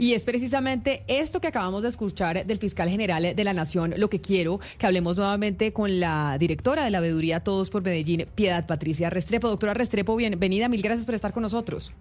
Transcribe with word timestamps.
Y 0.00 0.14
es 0.14 0.24
precisamente 0.24 1.02
esto 1.08 1.40
que 1.40 1.48
acabamos 1.48 1.82
de 1.82 1.88
escuchar 1.88 2.46
del 2.46 2.58
fiscal 2.58 2.88
general 2.88 3.34
de 3.34 3.44
la 3.44 3.52
Nación, 3.52 3.94
lo 3.96 4.08
que 4.08 4.20
quiero 4.20 4.60
que 4.78 4.86
hablemos 4.86 5.16
nuevamente 5.16 5.72
con 5.72 5.98
la 5.98 6.38
directora 6.38 6.84
de 6.84 6.92
la 6.92 7.00
veeduría 7.00 7.40
Todos 7.40 7.68
por 7.68 7.82
Medellín, 7.82 8.26
Piedad 8.36 8.64
Patricia 8.66 9.10
Restrepo. 9.10 9.48
Doctora 9.48 9.74
Restrepo, 9.74 10.14
bienvenida, 10.14 10.68
mil 10.68 10.82
gracias 10.82 11.04
por 11.04 11.16
estar 11.16 11.32
con 11.32 11.42
nosotros. 11.42 11.92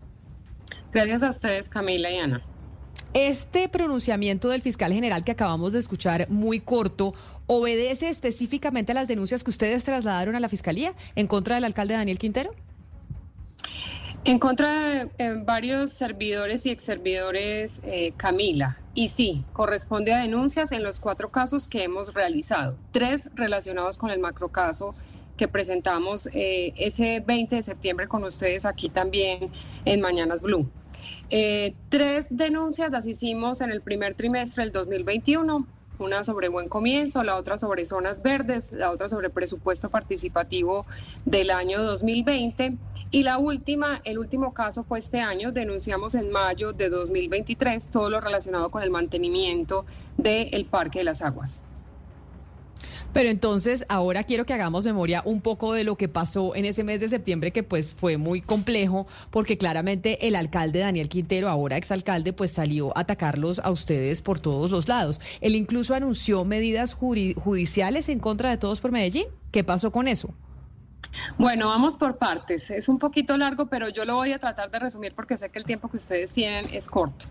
Gracias 0.94 1.24
a 1.24 1.32
ustedes, 1.32 1.70
Camila 1.70 2.12
y 2.12 2.18
Ana. 2.18 2.46
Este 3.16 3.68
pronunciamiento 3.68 4.50
del 4.50 4.62
fiscal 4.62 4.94
general 4.94 5.24
que 5.24 5.32
acabamos 5.32 5.74
de 5.74 5.80
escuchar, 5.80 6.30
muy 6.30 6.60
corto, 6.60 7.16
¿obedece 7.48 8.10
específicamente 8.10 8.92
a 8.92 8.96
las 8.96 9.08
denuncias 9.08 9.44
que 9.44 9.50
ustedes 9.50 9.84
trasladaron 9.84 10.36
a 10.36 10.40
la 10.40 10.50
fiscalía 10.50 10.94
en 11.16 11.26
contra 11.26 11.56
del 11.56 11.64
alcalde 11.64 11.96
Daniel 11.96 12.20
Quintero? 12.20 12.54
En 14.28 14.40
contra 14.40 14.90
de 14.90 15.10
eh, 15.20 15.42
varios 15.46 15.94
servidores 15.94 16.66
y 16.66 16.70
exservidores, 16.70 17.80
eh, 17.84 18.12
Camila, 18.18 18.78
y 18.94 19.08
sí, 19.08 19.46
corresponde 19.54 20.12
a 20.12 20.18
denuncias 20.18 20.74
en 20.74 20.84
los 20.84 21.00
cuatro 21.00 21.32
casos 21.32 21.70
que 21.70 21.86
hemos 21.86 22.14
realizado, 22.14 22.76
tres 22.92 23.30
relacionados 23.36 23.98
con 23.98 24.10
el 24.10 24.20
macrocaso 24.20 24.96
que 25.38 25.48
presentamos 25.48 26.28
eh, 26.34 26.74
ese 26.76 27.24
20 27.26 27.56
de 27.56 27.62
septiembre 27.62 28.10
con 28.10 28.26
ustedes 28.26 28.66
aquí 28.66 28.90
también 28.90 29.50
en 29.86 30.02
Mañanas 30.02 30.42
Blue. 30.42 30.70
tres 31.88 32.28
denuncias 32.30 32.92
las 32.92 33.06
hicimos 33.06 33.62
en 33.62 33.72
el 33.72 33.80
primer 33.80 34.14
trimestre 34.16 34.64
del 34.64 34.74
2021 34.74 35.66
una 36.00 36.24
sobre 36.24 36.50
buen 36.50 36.70
comienzo, 36.70 37.24
la 37.24 37.36
otra 37.36 37.58
sobre 37.58 37.86
zonas 37.86 38.22
verdes, 38.22 38.72
la 38.72 38.92
otra 38.92 39.10
sobre 39.10 39.30
presupuesto 39.30 39.90
participativo 39.90 40.86
del 41.26 41.50
año 41.50 41.82
2020 41.82 42.78
y 43.10 43.24
la 43.24 43.38
última, 43.38 44.02
el 44.04 44.20
último 44.20 44.54
caso 44.54 44.84
fue 44.84 45.00
este 45.00 45.22
año, 45.22 45.52
denunciamos 45.52 46.14
en 46.14 46.30
mayo 46.30 46.74
de 46.74 46.90
2023 46.90 47.88
todo 47.88 48.10
lo 48.10 48.20
relacionado 48.20 48.70
con 48.70 48.84
el 48.84 48.90
mantenimiento 48.90 49.86
del 50.18 50.66
Parque 50.66 51.00
de 51.00 51.06
las 51.06 51.22
Aguas. 51.22 51.62
Pero 53.18 53.30
entonces 53.30 53.84
ahora 53.90 54.24
quiero 54.26 54.46
que 54.46 54.54
hagamos 54.54 54.86
memoria 54.86 55.24
un 55.26 55.42
poco 55.42 55.74
de 55.74 55.84
lo 55.84 55.96
que 55.96 56.08
pasó 56.08 56.54
en 56.54 56.66
ese 56.66 56.84
mes 56.84 57.02
de 57.02 57.10
septiembre 57.10 57.52
que 57.52 57.64
pues 57.64 57.96
fue 57.96 58.18
muy 58.18 58.42
complejo 58.42 59.08
porque 59.32 59.58
claramente 59.58 60.28
el 60.28 60.36
alcalde 60.36 60.82
Daniel 60.82 61.10
Quintero, 61.10 61.50
ahora 61.50 61.78
exalcalde, 61.78 62.32
pues 62.32 62.52
salió 62.52 62.96
a 62.96 63.02
atacarlos 63.02 63.58
a 63.58 63.72
ustedes 63.72 64.22
por 64.22 64.38
todos 64.38 64.70
los 64.70 64.88
lados. 64.88 65.20
Él 65.42 65.56
incluso 65.56 65.96
anunció 65.96 66.46
medidas 66.46 66.94
judiciales 66.94 68.08
en 68.08 68.20
contra 68.20 68.52
de 68.52 68.58
todos 68.58 68.82
por 68.82 68.92
Medellín. 68.92 69.26
¿Qué 69.50 69.64
pasó 69.64 69.92
con 69.92 70.08
eso? 70.08 70.36
Bueno, 71.40 71.70
vamos 71.70 71.98
por 71.98 72.18
partes. 72.18 72.70
Es 72.70 72.88
un 72.88 73.00
poquito 73.00 73.36
largo, 73.36 73.66
pero 73.66 73.90
yo 73.90 74.06
lo 74.06 74.14
voy 74.14 74.34
a 74.34 74.38
tratar 74.38 74.70
de 74.70 74.78
resumir 74.78 75.16
porque 75.16 75.38
sé 75.38 75.50
que 75.50 75.58
el 75.58 75.66
tiempo 75.66 75.90
que 75.90 75.98
ustedes 75.98 76.34
tienen 76.34 76.68
es 76.72 76.88
corto. 76.88 77.26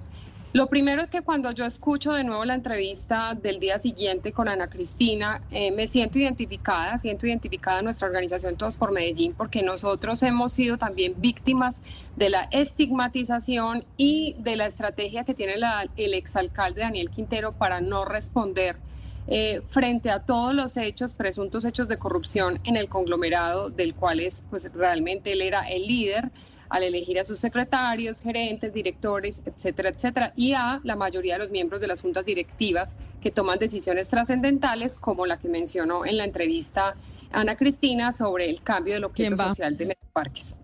Lo 0.57 0.69
primero 0.69 1.03
es 1.03 1.11
que 1.11 1.21
cuando 1.21 1.51
yo 1.51 1.67
escucho 1.67 2.15
de 2.15 2.25
nuevo 2.25 2.43
la 2.47 2.55
entrevista 2.55 3.35
del 3.35 3.61
día 3.61 3.79
siguiente 3.79 4.33
con 4.33 4.49
Ana 4.49 4.69
Cristina, 4.69 5.43
eh, 5.51 5.71
me 5.71 5.87
siento 5.87 6.19
identificada, 6.19 6.97
siento 6.97 7.27
identificada 7.27 7.83
nuestra 7.83 8.07
organización 8.07 8.57
Todos 8.57 8.79
por 8.79 8.91
Medellín, 8.91 9.35
porque 9.35 9.63
nosotros 9.63 10.23
hemos 10.23 10.55
sido 10.55 10.79
también 10.79 11.13
víctimas 11.19 11.77
de 12.17 12.31
la 12.31 12.49
estigmatización 12.53 13.85
y 13.99 14.35
de 14.39 14.57
la 14.57 14.65
estrategia 14.65 15.25
que 15.25 15.35
tiene 15.35 15.57
el 15.99 16.15
exalcalde 16.15 16.81
Daniel 16.81 17.11
Quintero 17.11 17.53
para 17.53 17.83
no 17.83 18.07
responder 18.07 18.79
eh, 19.27 19.61
frente 19.69 20.11
a 20.11 20.21
todos 20.21 20.55
los 20.55 20.79
hechos, 20.79 21.13
presuntos 21.13 21.67
hechos 21.67 21.87
de 21.87 21.99
corrupción 21.99 22.61
en 22.65 22.79
el 22.79 22.89
conglomerado 22.89 23.69
del 23.69 23.95
cual 23.95 24.21
es, 24.21 24.43
pues 24.49 24.73
realmente 24.73 25.33
él 25.33 25.43
era 25.43 25.69
el 25.69 25.87
líder 25.87 26.31
al 26.69 26.83
elegir 26.83 27.19
a 27.19 27.25
sus 27.25 27.41
secretarios, 27.41 28.21
gerentes, 28.21 28.73
directores, 28.73 29.43
etcétera, 29.45 29.91
etcétera, 29.91 30.33
y 30.37 30.53
a 30.53 30.81
la 30.85 30.97
mayoría 30.97 31.35
de 31.35 31.41
los 31.41 31.51
miembros 31.51 31.81
de 31.81 31.89
las 31.89 32.01
juntas 32.01 32.25
directivas 32.25 32.95
que 33.21 33.31
toman 33.31 33.59
decisiones 33.59 34.09
trascendentales, 34.09 34.99
como 34.99 35.27
la 35.27 35.39
que 35.39 35.49
mencionó 35.49 36.05
en 36.05 36.17
la 36.17 36.25
entrevista 36.25 36.95
Ana 37.33 37.57
Cristina 37.57 38.13
sobre 38.13 38.49
el 38.51 38.63
cambio 38.63 38.95
del 38.95 39.05
objeto 39.05 39.37
social 39.37 39.77
de 39.77 39.87
Metroparques. 39.87 40.57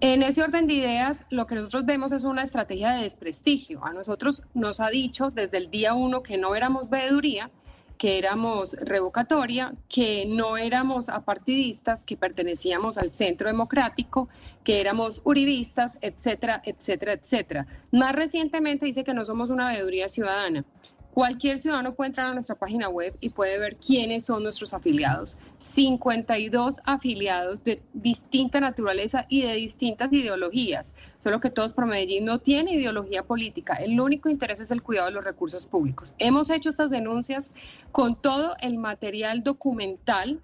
En 0.00 0.22
ese 0.22 0.42
orden 0.42 0.66
de 0.66 0.74
ideas, 0.74 1.24
lo 1.30 1.46
que 1.46 1.54
nosotros 1.54 1.86
vemos 1.86 2.12
es 2.12 2.24
una 2.24 2.42
estrategia 2.42 2.92
de 2.92 3.04
desprestigio. 3.04 3.84
A 3.84 3.92
nosotros 3.92 4.42
nos 4.52 4.80
ha 4.80 4.90
dicho 4.90 5.30
desde 5.30 5.56
el 5.56 5.70
día 5.70 5.94
uno 5.94 6.22
que 6.22 6.36
no 6.36 6.54
éramos 6.54 6.90
veeduría, 6.90 7.50
que 7.98 8.18
éramos 8.18 8.72
revocatoria, 8.74 9.74
que 9.88 10.26
no 10.26 10.56
éramos 10.56 11.08
apartidistas, 11.08 12.04
que 12.04 12.16
pertenecíamos 12.16 12.98
al 12.98 13.12
centro 13.12 13.48
democrático, 13.48 14.28
que 14.64 14.80
éramos 14.80 15.20
uribistas, 15.24 15.98
etcétera, 16.00 16.62
etcétera, 16.64 17.12
etcétera. 17.12 17.66
Más 17.92 18.14
recientemente 18.14 18.86
dice 18.86 19.04
que 19.04 19.14
no 19.14 19.24
somos 19.24 19.50
una 19.50 19.68
veeduría 19.68 20.08
ciudadana. 20.08 20.64
Cualquier 21.14 21.60
ciudadano 21.60 21.94
puede 21.94 22.08
entrar 22.08 22.26
a 22.26 22.34
nuestra 22.34 22.56
página 22.56 22.88
web 22.88 23.16
y 23.20 23.28
puede 23.28 23.56
ver 23.60 23.76
quiénes 23.76 24.24
son 24.24 24.42
nuestros 24.42 24.74
afiliados. 24.74 25.38
52 25.58 26.80
afiliados 26.84 27.62
de 27.62 27.80
distinta 27.92 28.58
naturaleza 28.58 29.24
y 29.28 29.42
de 29.42 29.54
distintas 29.54 30.12
ideologías. 30.12 30.92
Solo 31.20 31.38
que 31.38 31.50
todos 31.50 31.72
por 31.72 31.86
Medellín 31.86 32.24
no 32.24 32.40
tiene 32.40 32.74
ideología 32.74 33.22
política. 33.22 33.74
El 33.74 34.00
único 34.00 34.28
interés 34.28 34.58
es 34.58 34.72
el 34.72 34.82
cuidado 34.82 35.06
de 35.06 35.12
los 35.12 35.22
recursos 35.22 35.66
públicos. 35.66 36.16
Hemos 36.18 36.50
hecho 36.50 36.68
estas 36.68 36.90
denuncias 36.90 37.52
con 37.92 38.20
todo 38.20 38.56
el 38.60 38.76
material 38.76 39.44
documental 39.44 40.40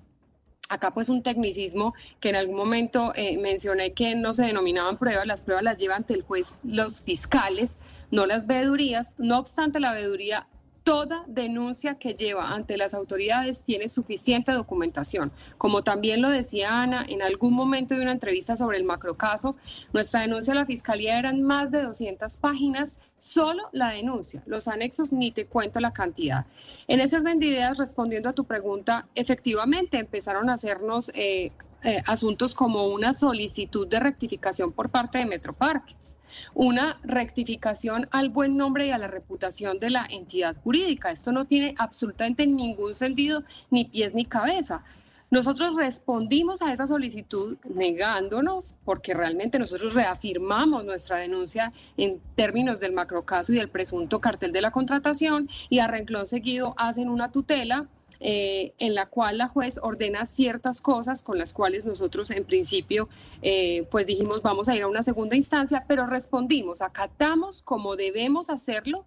Acá 0.68 0.94
pues 0.94 1.08
un 1.08 1.24
tecnicismo 1.24 1.94
que 2.20 2.28
en 2.28 2.36
algún 2.36 2.54
momento 2.54 3.12
eh, 3.16 3.36
mencioné 3.38 3.92
que 3.92 4.14
no 4.14 4.34
se 4.34 4.44
denominaban 4.44 4.98
pruebas, 4.98 5.26
las 5.26 5.42
pruebas 5.42 5.64
las 5.64 5.78
llevan 5.78 6.02
ante 6.02 6.14
el 6.14 6.22
juez 6.22 6.54
los 6.62 7.02
fiscales, 7.02 7.76
no 8.12 8.24
las 8.24 8.46
veedurías, 8.46 9.12
no 9.18 9.40
obstante 9.40 9.80
la 9.80 9.92
veeduría 9.92 10.46
toda 10.90 11.22
denuncia 11.28 11.94
que 12.00 12.14
lleva 12.14 12.48
ante 12.48 12.76
las 12.76 12.94
autoridades 12.94 13.62
tiene 13.62 13.88
suficiente 13.88 14.50
documentación. 14.50 15.30
Como 15.56 15.84
también 15.84 16.20
lo 16.20 16.28
decía 16.28 16.82
Ana 16.82 17.06
en 17.08 17.22
algún 17.22 17.54
momento 17.54 17.94
de 17.94 18.02
una 18.02 18.10
entrevista 18.10 18.56
sobre 18.56 18.76
el 18.76 18.82
macrocaso, 18.82 19.54
nuestra 19.92 20.22
denuncia 20.22 20.52
a 20.52 20.56
la 20.56 20.66
Fiscalía 20.66 21.16
eran 21.16 21.42
más 21.44 21.70
de 21.70 21.82
200 21.82 22.36
páginas, 22.38 22.96
solo 23.18 23.68
la 23.70 23.90
denuncia, 23.90 24.42
los 24.46 24.66
anexos 24.66 25.12
ni 25.12 25.30
te 25.30 25.46
cuento 25.46 25.78
la 25.78 25.92
cantidad. 25.92 26.46
En 26.88 26.98
ese 26.98 27.18
orden 27.18 27.38
de 27.38 27.46
ideas, 27.46 27.78
respondiendo 27.78 28.28
a 28.28 28.32
tu 28.32 28.42
pregunta, 28.42 29.06
efectivamente 29.14 29.96
empezaron 29.96 30.50
a 30.50 30.54
hacernos 30.54 31.12
eh, 31.14 31.52
eh, 31.84 32.02
asuntos 32.04 32.52
como 32.52 32.88
una 32.88 33.14
solicitud 33.14 33.86
de 33.86 34.00
rectificación 34.00 34.72
por 34.72 34.88
parte 34.90 35.18
de 35.18 35.26
Metroparques 35.26 36.16
una 36.54 36.98
rectificación 37.02 38.08
al 38.10 38.28
buen 38.28 38.56
nombre 38.56 38.86
y 38.86 38.90
a 38.90 38.98
la 38.98 39.08
reputación 39.08 39.78
de 39.78 39.90
la 39.90 40.06
entidad 40.08 40.56
jurídica. 40.62 41.10
Esto 41.10 41.32
no 41.32 41.44
tiene 41.44 41.74
absolutamente 41.78 42.46
ningún 42.46 42.94
sentido, 42.94 43.44
ni 43.70 43.84
pies 43.84 44.14
ni 44.14 44.24
cabeza. 44.24 44.82
Nosotros 45.30 45.76
respondimos 45.76 46.60
a 46.60 46.72
esa 46.72 46.88
solicitud 46.88 47.56
negándonos, 47.62 48.74
porque 48.84 49.14
realmente 49.14 49.60
nosotros 49.60 49.94
reafirmamos 49.94 50.84
nuestra 50.84 51.18
denuncia 51.18 51.72
en 51.96 52.20
términos 52.34 52.80
del 52.80 52.92
macrocaso 52.92 53.52
y 53.52 53.56
del 53.56 53.68
presunto 53.68 54.20
cartel 54.20 54.50
de 54.50 54.60
la 54.60 54.72
contratación, 54.72 55.48
y 55.68 55.78
a 55.78 55.86
renglón 55.86 56.26
seguido 56.26 56.74
hacen 56.76 57.08
una 57.08 57.30
tutela 57.30 57.86
eh, 58.20 58.74
en 58.78 58.94
la 58.94 59.06
cual 59.06 59.38
la 59.38 59.48
juez 59.48 59.78
ordena 59.82 60.26
ciertas 60.26 60.82
cosas 60.82 61.22
con 61.22 61.38
las 61.38 61.54
cuales 61.54 61.86
nosotros 61.86 62.30
en 62.30 62.44
principio 62.44 63.08
eh, 63.40 63.86
pues 63.90 64.06
dijimos 64.06 64.42
vamos 64.42 64.68
a 64.68 64.76
ir 64.76 64.82
a 64.82 64.88
una 64.88 65.02
segunda 65.02 65.36
instancia, 65.36 65.86
pero 65.88 66.06
respondimos, 66.06 66.82
acatamos 66.82 67.62
como 67.62 67.96
debemos 67.96 68.50
hacerlo 68.50 69.06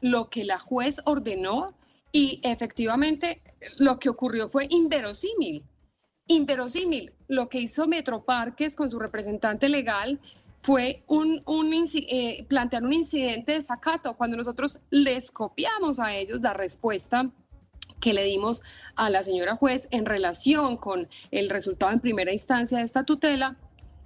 lo 0.00 0.30
que 0.30 0.44
la 0.44 0.60
juez 0.60 1.00
ordenó 1.06 1.74
y 2.12 2.40
efectivamente 2.42 3.42
lo 3.78 3.98
que 3.98 4.10
ocurrió 4.10 4.48
fue 4.48 4.66
inverosímil. 4.70 5.64
Inverosímil. 6.26 7.12
Lo 7.26 7.48
que 7.48 7.58
hizo 7.58 7.88
Metroparques 7.88 8.76
con 8.76 8.90
su 8.90 8.98
representante 8.98 9.68
legal 9.68 10.20
fue 10.62 11.02
un, 11.08 11.42
eh, 11.94 12.44
plantear 12.48 12.84
un 12.84 12.92
incidente 12.92 13.52
de 13.52 13.62
sacato 13.62 14.16
cuando 14.16 14.36
nosotros 14.36 14.78
les 14.90 15.30
copiamos 15.30 15.98
a 15.98 16.14
ellos 16.14 16.40
la 16.40 16.52
respuesta 16.52 17.30
que 18.02 18.12
le 18.12 18.24
dimos 18.24 18.60
a 18.96 19.08
la 19.08 19.22
señora 19.22 19.56
juez 19.56 19.88
en 19.90 20.04
relación 20.04 20.76
con 20.76 21.08
el 21.30 21.48
resultado 21.48 21.92
en 21.92 22.00
primera 22.00 22.32
instancia 22.32 22.78
de 22.78 22.84
esta 22.84 23.04
tutela. 23.04 23.56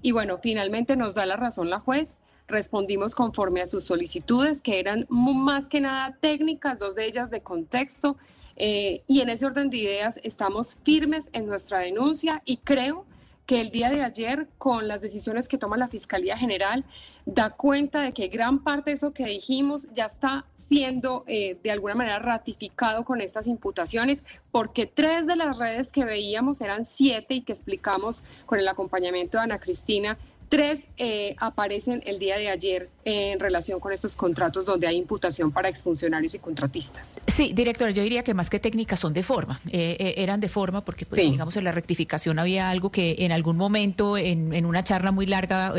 Y 0.03 0.13
bueno, 0.13 0.39
finalmente 0.39 0.97
nos 0.97 1.15
da 1.15 1.27
la 1.27 1.37
razón 1.37 1.71
la 1.71 1.81
juez. 1.81 2.15
Respondimos 2.47 3.17
conforme 3.17 3.63
a 3.63 3.67
sus 3.67 3.85
solicitudes, 3.85 4.61
que 4.61 4.79
eran 4.79 5.07
más 5.09 5.69
que 5.69 5.81
nada 5.81 6.17
técnicas, 6.21 6.79
dos 6.79 6.95
de 6.95 7.07
ellas 7.07 7.31
de 7.31 7.41
contexto. 7.41 8.19
Eh, 8.57 9.03
y 9.09 9.23
en 9.23 9.31
ese 9.31 9.47
orden 9.47 9.71
de 9.71 9.79
ideas 9.79 10.21
estamos 10.23 10.79
firmes 10.85 11.29
en 11.33 11.47
nuestra 11.47 11.81
denuncia 11.81 12.43
y 12.45 12.59
creo 12.59 13.07
que 13.47 13.61
el 13.61 13.71
día 13.71 13.91
de 13.91 14.03
ayer, 14.03 14.49
con 14.59 14.89
las 14.89 15.01
decisiones 15.01 15.49
que 15.49 15.57
toma 15.57 15.77
la 15.77 15.89
Fiscalía 15.89 16.37
General, 16.37 16.85
da 17.27 17.51
cuenta 17.51 18.03
de 18.03 18.13
que 18.13 18.29
gran 18.29 18.63
parte 18.63 18.91
de 18.91 18.97
eso 18.97 19.13
que 19.13 19.27
dijimos 19.27 19.89
ya 19.93 20.07
está 20.07 20.47
siendo 20.55 21.25
eh, 21.27 21.59
de 21.63 21.73
alguna 21.73 21.97
manera 21.97 22.21
ratificado 22.21 23.05
con 23.05 23.21
estas 23.21 23.49
imputaciones, 23.49 24.23
porque 24.53 24.87
tres 24.87 25.27
de 25.27 25.35
las 25.35 25.59
redes 25.59 25.91
que 25.91 26.05
veíamos 26.05 26.61
eran 26.61 26.85
siete 26.85 27.35
y 27.35 27.41
que 27.43 27.53
explicamos 27.53 28.23
con 28.47 28.61
el 28.61 28.69
acompañamiento 28.69 29.39
de 29.39 29.45
Ana 29.45 29.59
Cristina 29.59 30.17
Tres 30.49 30.87
eh, 30.97 31.35
aparecen 31.39 32.03
el 32.07 32.19
día 32.21 32.39
de 32.39 32.49
ayer 32.49 32.89
en 33.05 33.41
relación 33.41 33.81
con 33.81 33.93
estos 33.93 34.15
contratos 34.15 34.65
donde 34.65 34.87
hay 34.87 34.97
imputación 34.97 35.51
para 35.51 35.69
exfuncionarios 35.69 36.35
y 36.35 36.39
contratistas. 36.39 37.19
Sí, 37.27 37.53
directora, 37.53 37.91
yo 37.91 38.03
diría 38.03 38.23
que 38.23 38.35
más 38.35 38.49
que 38.49 38.61
técnicas 38.61 39.01
son 39.01 39.13
de 39.13 39.23
forma. 39.23 39.61
Eh, 39.67 39.97
eh, 39.99 40.15
eran 40.19 40.41
de 40.41 40.49
forma 40.49 40.85
porque, 40.85 41.05
pues, 41.05 41.23
digamos, 41.23 41.57
en 41.57 41.65
la 41.65 41.73
rectificación 41.73 42.39
había 42.39 42.71
algo 42.71 42.91
que 42.91 43.17
en 43.21 43.33
algún 43.33 43.57
momento, 43.57 44.17
en, 44.17 44.65
una 44.67 44.85
charla 44.85 45.13
muy 45.13 45.27
larga, 45.27 45.73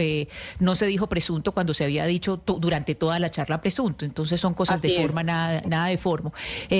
no 0.59 0.75
se 0.75 0.85
dijo 0.85 1.07
presunto 1.07 1.53
cuando 1.53 1.73
se 1.73 1.83
había 1.83 2.05
dicho 2.05 2.41
durante 2.45 2.95
toda 2.95 3.19
la 3.19 3.29
charla 3.29 3.61
presunto. 3.61 4.05
Entonces 4.05 4.39
son 4.39 4.53
cosas 4.53 4.81
de 4.81 5.01
forma, 5.01 5.23
nada, 5.23 5.61
nada 5.67 5.87
de 5.87 5.97
forma, 5.97 6.31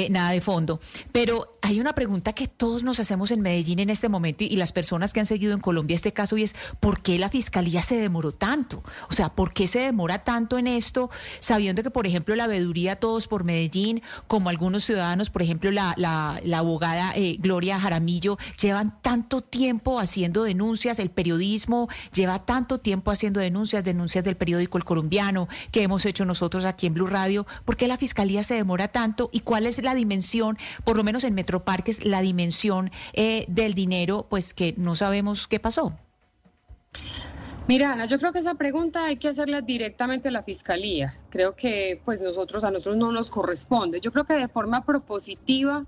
nada 0.10 0.32
de 0.32 0.42
fondo. 0.42 0.80
Pero 1.12 1.58
hay 1.62 1.80
una 1.80 1.94
pregunta 1.94 2.34
que 2.34 2.48
todos 2.48 2.84
nos 2.84 3.00
hacemos 3.00 3.32
en 3.32 3.42
Medellín 3.42 3.80
en 3.80 3.90
este 3.90 4.10
momento 4.10 4.44
y, 4.44 4.48
y 4.48 4.56
las 4.56 4.72
personas 4.72 5.14
que 5.14 5.20
han 5.20 5.26
seguido 5.26 5.54
en 5.54 5.60
Colombia 5.60 5.96
este 5.96 6.14
caso 6.14 6.38
y 6.38 6.44
es 6.44 6.56
¿por 6.80 7.02
qué 7.02 7.20
la 7.20 7.30
fiscalía 7.30 7.77
se 7.82 7.98
demoró 7.98 8.32
tanto? 8.32 8.84
O 9.10 9.14
sea, 9.14 9.30
¿por 9.30 9.54
qué 9.54 9.68
se 9.68 9.80
demora 9.80 10.24
tanto 10.24 10.58
en 10.58 10.68
esto, 10.68 11.10
sabiendo 11.40 11.84
que, 11.84 11.92
por 11.92 12.08
ejemplo, 12.08 12.36
la 12.36 12.48
veeduría 12.48 12.96
Todos 12.96 13.28
por 13.28 13.44
Medellín, 13.44 14.02
como 14.28 14.50
algunos 14.50 14.84
ciudadanos, 14.84 15.30
por 15.30 15.42
ejemplo, 15.42 15.72
la, 15.72 15.94
la, 15.98 16.58
abogada 16.58 17.14
eh, 17.16 17.38
Gloria 17.40 17.80
Jaramillo, 17.80 18.38
llevan 18.60 19.02
tanto 19.02 19.42
tiempo 19.42 20.00
haciendo 20.00 20.44
denuncias, 20.44 21.00
el 21.00 21.10
periodismo 21.10 21.88
lleva 22.14 22.46
tanto 22.46 22.80
tiempo 22.80 23.12
haciendo 23.12 23.40
denuncias, 23.40 23.84
denuncias 23.84 24.24
del 24.24 24.38
periódico 24.38 24.78
El 24.78 24.86
Colombiano, 24.86 25.48
que 25.72 25.84
hemos 25.84 26.06
hecho 26.06 26.26
nosotros 26.26 26.66
aquí 26.66 26.88
en 26.88 26.94
Blue 26.94 27.08
Radio, 27.08 27.46
¿por 27.66 27.78
qué 27.78 27.88
la 27.88 27.98
fiscalía 27.98 28.44
se 28.44 28.56
demora 28.56 28.88
tanto 28.88 29.30
y 29.32 29.42
cuál 29.42 29.66
es 29.66 29.82
la 29.82 29.96
dimensión, 29.96 30.58
por 30.84 30.98
lo 30.98 31.04
menos 31.04 31.24
en 31.24 31.34
Metroparques, 31.34 32.06
la 32.06 32.22
dimensión 32.22 32.92
eh, 33.14 33.46
del 33.48 33.74
dinero, 33.74 34.28
pues 34.30 34.54
que 34.54 34.74
no 34.78 34.96
sabemos 34.96 35.48
qué 35.48 35.60
pasó? 35.60 35.94
Mira, 37.68 37.92
Ana, 37.92 38.06
yo 38.06 38.18
creo 38.18 38.32
que 38.32 38.40
esa 38.40 38.56
pregunta 38.56 39.08
hay 39.08 39.18
que 39.18 39.28
hacerla 39.28 39.60
directamente 39.60 40.30
a 40.30 40.32
la 40.32 40.42
Fiscalía. 40.42 41.14
Creo 41.30 41.54
que 41.54 42.00
pues 42.06 42.22
nosotros, 42.22 42.64
a 42.64 42.72
nosotros 42.72 42.96
no 42.96 43.12
nos 43.12 43.30
corresponde. 43.30 44.00
Yo 44.00 44.14
creo 44.14 44.24
que 44.24 44.36
de 44.36 44.48
forma 44.48 44.86
propositiva, 44.86 45.84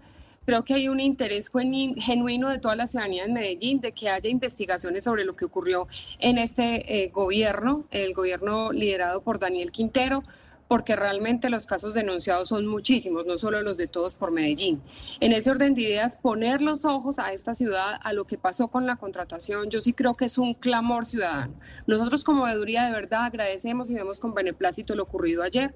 creo 0.45 0.65
que 0.65 0.73
hay 0.73 0.89
un 0.89 0.99
interés 0.99 1.49
genuino 1.49 2.49
de 2.49 2.59
toda 2.59 2.75
la 2.75 2.85
ciudadanía 2.85 3.23
en 3.23 3.31
Medellín 3.31 3.79
de 3.79 3.93
que 3.93 4.09
haya 4.09 4.29
investigaciones 4.29 5.05
sobre 5.05 5.23
lo 5.23 5.37
que 5.37 5.45
ocurrió 5.45 5.87
en 6.19 6.37
este 6.37 7.03
eh, 7.03 7.11
gobierno, 7.11 7.85
el 7.91 8.13
gobierno 8.13 8.73
liderado 8.73 9.21
por 9.21 9.39
Daniel 9.39 9.71
Quintero 9.71 10.25
porque 10.69 10.95
realmente 10.95 11.49
los 11.49 11.65
casos 11.65 11.95
denunciados 11.95 12.49
son 12.49 12.67
muchísimos, 12.67 13.25
no 13.25 13.39
solo 13.39 13.63
los 13.63 13.75
de 13.75 13.87
todos 13.87 14.13
por 14.13 14.29
Medellín. 14.29 14.83
En 15.19 15.33
ese 15.33 15.49
orden 15.49 15.73
de 15.73 15.81
ideas, 15.81 16.15
poner 16.15 16.61
los 16.61 16.85
ojos 16.85 17.17
a 17.17 17.33
esta 17.33 17.55
ciudad, 17.55 17.99
a 17.99 18.13
lo 18.13 18.25
que 18.25 18.37
pasó 18.37 18.67
con 18.67 18.85
la 18.85 18.95
contratación, 18.95 19.71
yo 19.71 19.81
sí 19.81 19.93
creo 19.93 20.13
que 20.13 20.25
es 20.25 20.37
un 20.37 20.53
clamor 20.53 21.07
ciudadano. 21.07 21.55
Nosotros 21.87 22.23
como 22.23 22.43
veeduría 22.43 22.85
de 22.85 22.91
verdad 22.91 23.23
agradecemos 23.23 23.89
y 23.89 23.95
vemos 23.95 24.19
con 24.19 24.35
beneplácito 24.35 24.93
lo 24.93 25.03
ocurrido 25.03 25.41
ayer. 25.41 25.73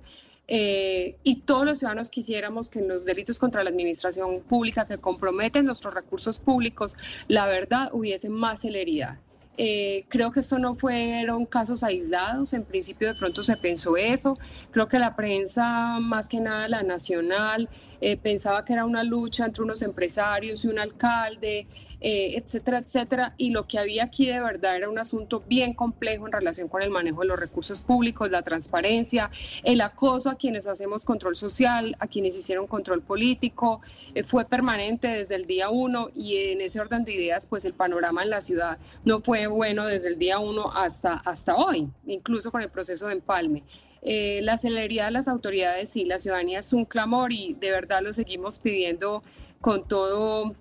Eh, 0.47 1.17
y 1.23 1.37
todos 1.41 1.65
los 1.65 1.79
ciudadanos 1.79 2.11
quisiéramos 2.11 2.69
que 2.69 2.77
en 2.77 2.87
los 2.87 3.03
delitos 3.03 3.39
contra 3.39 3.63
la 3.63 3.71
administración 3.71 4.41
pública 4.41 4.85
que 4.85 4.99
comprometen 4.99 5.65
nuestros 5.65 5.95
recursos 5.95 6.39
públicos, 6.39 6.95
la 7.27 7.47
verdad 7.47 7.89
hubiese 7.93 8.29
más 8.29 8.61
celeridad. 8.61 9.17
Eh, 9.55 10.05
creo 10.09 10.31
que 10.31 10.39
esto 10.39 10.57
no 10.57 10.75
fueron 10.75 11.45
casos 11.45 11.83
aislados, 11.83 12.53
en 12.53 12.63
principio 12.63 13.07
de 13.07 13.13
pronto 13.13 13.43
se 13.43 13.55
pensó 13.55 13.95
eso, 13.97 14.37
creo 14.71 14.87
que 14.87 14.97
la 14.97 15.15
prensa, 15.15 15.99
más 15.99 16.27
que 16.27 16.39
nada 16.39 16.67
la 16.67 16.81
nacional, 16.81 17.69
eh, 18.01 18.17
pensaba 18.17 18.65
que 18.65 18.73
era 18.73 18.83
una 18.85 19.03
lucha 19.03 19.45
entre 19.45 19.63
unos 19.63 19.83
empresarios 19.83 20.65
y 20.65 20.67
un 20.67 20.79
alcalde, 20.79 21.67
eh, 22.03 22.35
etcétera, 22.35 22.79
etcétera. 22.79 23.33
Y 23.37 23.51
lo 23.51 23.65
que 23.65 23.79
había 23.79 24.03
aquí 24.03 24.25
de 24.25 24.41
verdad 24.41 24.75
era 24.75 24.89
un 24.89 24.99
asunto 24.99 25.41
bien 25.47 25.73
complejo 25.73 26.27
en 26.27 26.33
relación 26.33 26.67
con 26.67 26.81
el 26.81 26.89
manejo 26.89 27.21
de 27.21 27.27
los 27.27 27.39
recursos 27.39 27.79
públicos, 27.79 28.29
la 28.29 28.41
transparencia, 28.41 29.31
el 29.63 29.79
acoso 29.79 30.29
a 30.29 30.35
quienes 30.35 30.67
hacemos 30.67 31.05
control 31.05 31.37
social, 31.37 31.95
a 31.99 32.07
quienes 32.07 32.35
hicieron 32.35 32.67
control 32.67 33.01
político. 33.01 33.81
Eh, 34.15 34.23
fue 34.23 34.43
permanente 34.43 35.07
desde 35.07 35.35
el 35.35 35.47
día 35.47 35.69
uno 35.69 36.09
y 36.13 36.35
en 36.37 36.59
ese 36.59 36.81
orden 36.81 37.05
de 37.05 37.13
ideas, 37.13 37.47
pues 37.47 37.63
el 37.63 37.73
panorama 37.73 38.21
en 38.21 38.31
la 38.31 38.41
ciudad 38.41 38.77
no 39.05 39.21
fue 39.21 39.47
bueno 39.47 39.85
desde 39.85 40.09
el 40.09 40.19
día 40.19 40.39
uno 40.39 40.73
hasta, 40.73 41.13
hasta 41.13 41.55
hoy, 41.55 41.87
incluso 42.05 42.51
con 42.51 42.61
el 42.61 42.69
proceso 42.69 43.07
de 43.07 43.13
empalme. 43.13 43.63
Eh, 44.01 44.41
la 44.43 44.57
celeridad 44.57 45.05
de 45.05 45.11
las 45.11 45.29
autoridades 45.29 45.95
y 45.95 46.03
la 46.03 46.19
ciudadanía 46.19 46.59
es 46.59 46.73
un 46.73 46.83
clamor 46.83 47.31
y 47.31 47.55
de 47.61 47.71
verdad 47.71 48.01
lo 48.01 48.13
seguimos 48.13 48.59
pidiendo 48.59 49.23
con 49.61 49.87
todo 49.87 50.53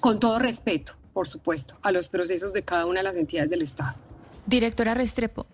con 0.00 0.20
todo 0.20 0.38
respeto, 0.38 0.94
por 1.12 1.28
supuesto, 1.28 1.76
a 1.82 1.92
los 1.92 2.08
procesos 2.08 2.52
de 2.52 2.62
cada 2.62 2.86
una 2.86 3.00
de 3.00 3.04
las 3.04 3.16
entidades 3.16 3.50
del 3.50 3.62
Estado. 3.62 3.96
Directora 4.46 4.94
Restrepo, 4.94 5.46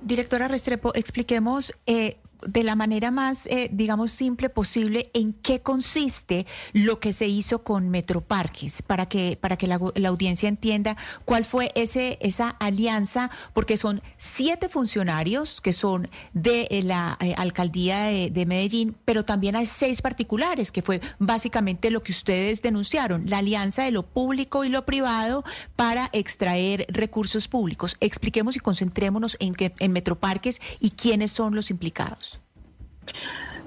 directora 0.00 0.48
Restrepo, 0.48 0.94
expliquemos 0.94 1.72
eh, 1.86 2.18
de 2.46 2.64
la 2.64 2.74
manera 2.74 3.10
más, 3.10 3.46
eh, 3.46 3.68
digamos, 3.72 4.10
simple 4.10 4.48
posible 4.48 5.10
en 5.14 5.32
qué 5.32 5.60
consiste 5.60 6.46
lo 6.72 7.00
que 7.00 7.12
se 7.12 7.26
hizo 7.28 7.62
con 7.62 7.88
Metroparques, 7.88 8.82
para 8.82 9.06
que, 9.06 9.38
para 9.40 9.56
que 9.56 9.66
la, 9.66 9.80
audiencia 10.06 10.48
entienda 10.48 10.96
cuál 11.24 11.44
fue 11.44 11.70
ese, 11.74 12.18
esa 12.20 12.48
alianza, 12.48 13.30
porque 13.52 13.76
son 13.76 14.02
siete 14.18 14.68
funcionarios 14.68 15.60
que 15.60 15.72
son 15.72 16.08
de 16.32 16.68
eh, 16.70 16.82
la 16.82 17.16
eh, 17.20 17.34
alcaldía 17.36 18.04
de, 18.04 18.46
Medellín, 18.46 18.96
pero 19.04 19.24
también 19.24 19.54
hay 19.54 19.66
seis 19.66 20.02
particulares, 20.02 20.72
que 20.72 20.82
fue 20.82 21.00
básicamente 21.18 21.90
lo 21.90 22.02
que 22.02 22.12
ustedes 22.12 22.60
denunciaron, 22.60 23.28
la 23.30 23.38
alianza 23.38 23.84
de 23.84 23.92
lo 23.92 24.02
público 24.02 24.64
y 24.64 24.68
lo 24.68 24.84
privado 24.84 25.44
para 25.76 26.10
extraer 26.12 26.86
recursos 26.88 27.46
públicos. 27.46 27.96
Expliquemos 28.00 28.56
y 28.56 28.60
concentrémonos 28.60 29.36
en, 29.38 29.54
que, 29.54 29.72
en 29.78 29.92
Metroparques 29.92 30.60
y 30.80 30.90
quiénes 30.90 31.30
son 31.30 31.54
los 31.54 31.70
implicados. 31.70 32.31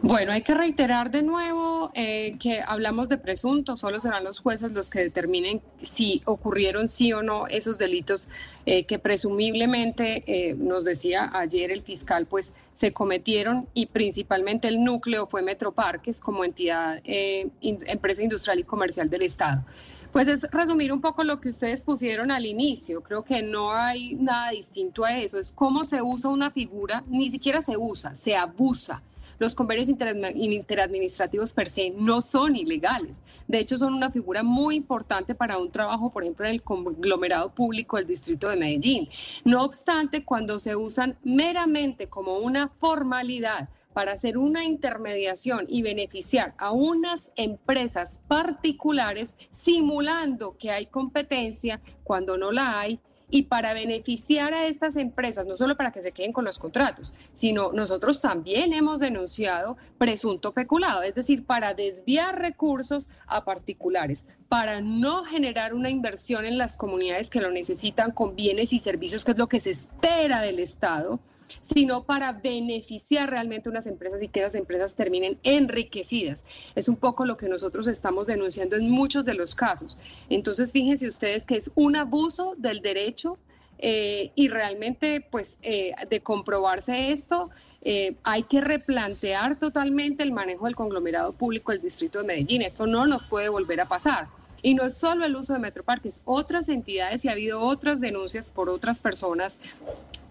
Bueno, 0.02 0.34
hay 0.34 0.44
que 0.44 0.54
reiterar 0.54 1.10
de 1.10 1.24
nuevo 1.24 1.90
eh, 1.96 2.38
que 2.40 2.62
hablamos 2.62 3.10
de 3.10 3.18
presuntos, 3.18 3.80
solo 3.80 4.00
serán 4.00 4.24
los 4.24 4.38
jueces 4.38 4.72
los 4.72 4.92
que 4.92 5.00
determinen 5.00 5.62
si 5.82 6.22
ocurrieron 6.26 6.90
sí 6.90 7.12
o 7.12 7.24
no 7.24 7.48
esos 7.48 7.80
delitos 7.80 8.28
eh, 8.68 8.86
que 8.86 9.00
presumiblemente, 9.00 10.24
eh, 10.28 10.54
nos 10.54 10.84
decía 10.84 11.32
ayer 11.34 11.72
el 11.72 11.82
fiscal, 11.82 12.28
pues 12.28 12.54
se 12.74 12.94
cometieron 12.94 13.68
y 13.74 13.88
principalmente 13.88 14.68
el 14.68 14.84
núcleo 14.84 15.26
fue 15.26 15.42
Metroparques 15.42 16.20
como 16.20 16.44
entidad, 16.44 17.02
empresa 17.04 18.22
industrial 18.22 18.60
y 18.60 18.64
comercial 18.64 19.10
del 19.10 19.24
Estado. 19.24 19.66
Pues 20.12 20.28
es 20.28 20.44
resumir 20.52 20.94
un 20.94 21.02
poco 21.02 21.24
lo 21.24 21.42
que 21.42 21.50
ustedes 21.50 21.82
pusieron 21.82 22.32
al 22.32 22.46
inicio. 22.46 23.02
Creo 23.02 23.24
que 23.24 23.42
no 23.42 23.74
hay 23.74 24.14
nada 24.14 24.52
distinto 24.52 25.04
a 25.04 25.18
eso. 25.18 25.40
Es 25.40 25.52
cómo 25.52 25.84
se 25.84 26.02
usa 26.02 26.30
una 26.30 26.52
figura, 26.52 27.04
ni 27.08 27.30
siquiera 27.32 27.62
se 27.62 27.76
usa, 27.76 28.14
se 28.14 28.36
abusa 28.36 29.02
los 29.40 29.56
convenios 29.56 29.90
interadministrativos 29.90 31.52
per 31.52 31.70
se 31.70 31.90
no 31.92 32.22
son 32.22 32.56
ilegales. 32.56 33.18
De 33.48 33.60
hecho, 33.60 33.78
son 33.78 33.94
una 33.94 34.10
figura 34.10 34.42
muy 34.42 34.76
importante 34.76 35.36
para 35.36 35.58
un 35.58 35.72
trabajo, 35.72 36.12
por 36.12 36.24
ejemplo, 36.24 36.46
en 36.46 36.54
el 36.54 36.64
conglomerado 36.64 37.54
público 37.54 37.98
del 37.98 38.08
Distrito 38.08 38.50
de 38.50 38.58
Medellín. 38.58 39.10
No 39.44 39.64
obstante, 39.64 40.24
cuando 40.24 40.60
se 40.60 40.76
usan 40.76 41.18
meramente 41.24 42.08
como 42.08 42.40
una 42.40 42.70
formalidad 42.80 43.70
para 43.94 44.12
hacer 44.12 44.38
una 44.38 44.66
intermediación 44.66 45.66
y 45.70 45.82
beneficiar 45.82 46.54
a 46.58 46.72
unas 46.72 47.32
empresas 47.38 48.20
particulares 48.28 49.34
simulando 49.52 50.58
que 50.58 50.72
hay 50.72 50.88
competencia 50.88 51.80
cuando 52.04 52.38
no 52.38 52.52
la 52.52 52.80
hay, 52.80 53.00
y 53.30 53.44
para 53.44 53.74
beneficiar 53.74 54.54
a 54.54 54.68
estas 54.68 54.96
empresas, 54.96 55.46
no 55.46 55.58
solo 55.58 55.76
para 55.76 55.92
que 55.92 56.02
se 56.02 56.12
queden 56.12 56.34
con 56.34 56.46
los 56.46 56.60
contratos, 56.60 57.14
sino 57.34 57.72
nosotros 57.72 58.22
también 58.22 58.74
hemos 58.74 59.00
denunciado 59.00 59.78
presunto 59.98 60.54
peculado, 60.54 61.04
es 61.04 61.16
decir, 61.16 61.46
para 61.46 61.74
desviar 61.74 62.40
recursos 62.40 63.08
a 63.28 63.46
particulares, 63.46 64.26
para 64.50 64.82
no 64.82 65.24
generar 65.24 65.74
una 65.74 65.90
inversión 65.90 66.46
en 66.46 66.58
las 66.58 66.78
comunidades 66.78 67.30
que 67.30 67.42
lo 67.42 67.52
necesitan 67.52 68.12
con 68.12 68.36
bienes 68.36 68.74
y 68.74 68.80
servicios, 68.80 69.26
que 69.26 69.32
es 69.32 69.38
lo 69.38 69.48
que 69.48 69.60
se 69.60 69.72
espera 69.72 70.42
del 70.42 70.60
Estado 70.60 71.20
sino 71.62 72.04
para 72.04 72.34
beneficiar 72.34 73.30
realmente 73.30 73.70
unas 73.70 73.88
empresas 73.88 74.22
y 74.22 74.28
que 74.28 74.42
esas 74.42 74.56
empresas 74.56 74.96
terminen 74.96 75.38
enriquecidas. 75.44 76.46
Es 76.76 76.88
un 76.88 76.96
poco 76.96 77.26
lo 77.26 77.38
que 77.38 77.48
nosotros 77.48 77.88
estamos 77.88 78.28
denunciando 78.28 78.76
en 78.76 78.90
muchos 78.90 79.26
de 79.26 79.34
los 79.34 79.56
casos. 79.56 79.98
Entonces, 80.30 80.72
fíjense 80.72 81.08
ustedes 81.08 81.46
que 81.46 81.58
es 81.58 81.72
un 81.76 81.96
abuso 81.96 82.56
del 82.58 82.82
derecho 82.82 83.38
eh, 83.78 84.32
y 84.36 84.48
realmente, 84.48 85.26
pues, 85.30 85.58
eh, 85.62 85.94
de 86.10 86.22
comprobarse 86.22 87.12
esto, 87.12 87.50
eh, 87.82 88.16
hay 88.24 88.44
que 88.44 88.62
replantear 88.62 89.60
totalmente 89.60 90.24
el 90.24 90.32
manejo 90.32 90.66
del 90.66 90.76
conglomerado 90.76 91.34
público 91.34 91.72
del 91.72 91.82
Distrito 91.82 92.20
de 92.20 92.26
Medellín. 92.26 92.62
Esto 92.62 92.88
no 92.88 93.06
nos 93.06 93.26
puede 93.26 93.50
volver 93.50 93.82
a 93.82 93.88
pasar. 93.88 94.28
Y 94.64 94.74
no 94.74 94.84
es 94.84 94.96
solo 94.96 95.26
el 95.26 95.36
uso 95.36 95.54
de 95.54 95.60
Metroparques, 95.60 96.22
otras 96.26 96.70
entidades 96.70 97.24
y 97.24 97.28
ha 97.28 97.34
habido 97.34 97.62
otras 97.62 98.00
denuncias 98.00 98.50
por 98.50 98.70
otras 98.70 99.00
personas 99.00 99.60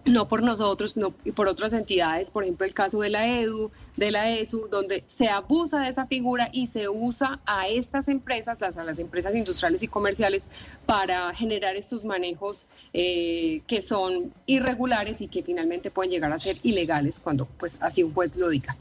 no 0.05 0.27
por 0.27 0.43
nosotros, 0.43 0.95
no 0.97 1.11
por 1.11 1.47
otras 1.47 1.73
entidades, 1.73 2.29
por 2.29 2.43
ejemplo 2.43 2.65
el 2.65 2.73
caso 2.73 2.99
de 2.99 3.09
la 3.09 3.27
EDU, 3.27 3.71
de 3.97 4.11
la 4.11 4.29
ESU, 4.29 4.67
donde 4.69 5.03
se 5.07 5.29
abusa 5.29 5.81
de 5.81 5.89
esa 5.89 6.05
figura 6.05 6.49
y 6.51 6.67
se 6.67 6.89
usa 6.89 7.39
a 7.45 7.67
estas 7.67 8.07
empresas, 8.07 8.59
las, 8.61 8.77
a 8.77 8.83
las 8.83 8.99
empresas 8.99 9.33
industriales 9.35 9.81
y 9.83 9.87
comerciales, 9.87 10.47
para 10.85 11.33
generar 11.33 11.75
estos 11.75 12.05
manejos 12.05 12.65
eh, 12.93 13.61
que 13.67 13.81
son 13.81 14.31
irregulares 14.45 15.21
y 15.21 15.27
que 15.27 15.43
finalmente 15.43 15.89
pueden 15.91 16.11
llegar 16.11 16.31
a 16.31 16.39
ser 16.39 16.57
ilegales 16.63 17.19
cuando 17.19 17.45
pues 17.45 17.77
así 17.79 18.03
un 18.03 18.13
juez 18.13 18.35
lo 18.35 18.49
diga. 18.49 18.75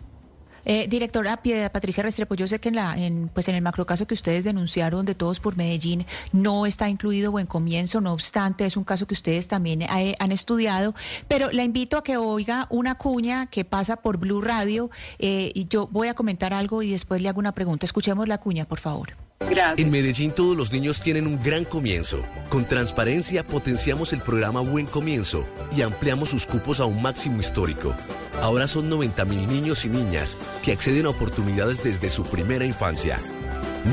Eh, 0.64 0.86
directora 0.88 1.36
Piedad 1.38 1.70
Patricia 1.70 2.02
Restrepo, 2.02 2.34
yo 2.34 2.46
sé 2.46 2.58
que 2.58 2.68
en, 2.68 2.76
la, 2.76 2.96
en, 2.96 3.28
pues 3.32 3.48
en 3.48 3.54
el 3.54 3.62
macrocaso 3.62 4.06
que 4.06 4.14
ustedes 4.14 4.44
denunciaron 4.44 5.04
de 5.04 5.14
todos 5.14 5.40
por 5.40 5.56
Medellín 5.56 6.06
no 6.32 6.66
está 6.66 6.88
incluido 6.88 7.30
buen 7.30 7.46
comienzo, 7.46 8.00
no 8.00 8.12
obstante 8.12 8.64
es 8.64 8.76
un 8.76 8.84
caso 8.84 9.06
que 9.06 9.14
ustedes 9.14 9.48
también 9.48 9.82
eh, 9.82 10.14
han 10.18 10.32
estudiado, 10.32 10.94
pero 11.28 11.50
la 11.52 11.64
invito 11.64 11.96
a 11.96 12.02
que 12.02 12.16
oiga 12.16 12.66
una 12.70 12.96
cuña 12.96 13.46
que 13.46 13.64
pasa 13.64 13.96
por 13.96 14.18
Blue 14.18 14.40
Radio 14.40 14.90
eh, 15.18 15.52
y 15.54 15.66
yo 15.68 15.88
voy 15.90 16.08
a 16.08 16.14
comentar 16.14 16.54
algo 16.54 16.82
y 16.82 16.90
después 16.90 17.20
le 17.20 17.28
hago 17.28 17.38
una 17.38 17.52
pregunta. 17.52 17.86
Escuchemos 17.86 18.28
la 18.28 18.38
cuña, 18.38 18.64
por 18.64 18.80
favor. 18.80 19.16
Gracias. 19.40 19.78
En 19.78 19.90
Medellín 19.90 20.32
todos 20.32 20.56
los 20.56 20.72
niños 20.72 21.00
tienen 21.00 21.26
un 21.26 21.40
gran 21.42 21.64
comienzo. 21.64 22.22
Con 22.48 22.64
transparencia 22.66 23.46
potenciamos 23.46 24.12
el 24.12 24.20
programa 24.20 24.60
Buen 24.60 24.86
Comienzo 24.86 25.44
y 25.76 25.82
ampliamos 25.82 26.30
sus 26.30 26.46
cupos 26.46 26.80
a 26.80 26.86
un 26.86 27.02
máximo 27.02 27.40
histórico. 27.40 27.94
Ahora 28.40 28.68
son 28.68 28.88
90 28.88 29.24
mil 29.24 29.46
niños 29.46 29.84
y 29.84 29.88
niñas 29.88 30.36
que 30.62 30.72
acceden 30.72 31.06
a 31.06 31.10
oportunidades 31.10 31.82
desde 31.82 32.10
su 32.10 32.24
primera 32.24 32.64
infancia. 32.64 33.18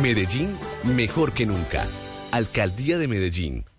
Medellín, 0.01 0.57
mejor 0.83 1.33
que 1.33 1.45
nunca. 1.45 1.88
Alcaldía 2.31 2.98
de 2.98 3.07
Medellín. 3.07 3.70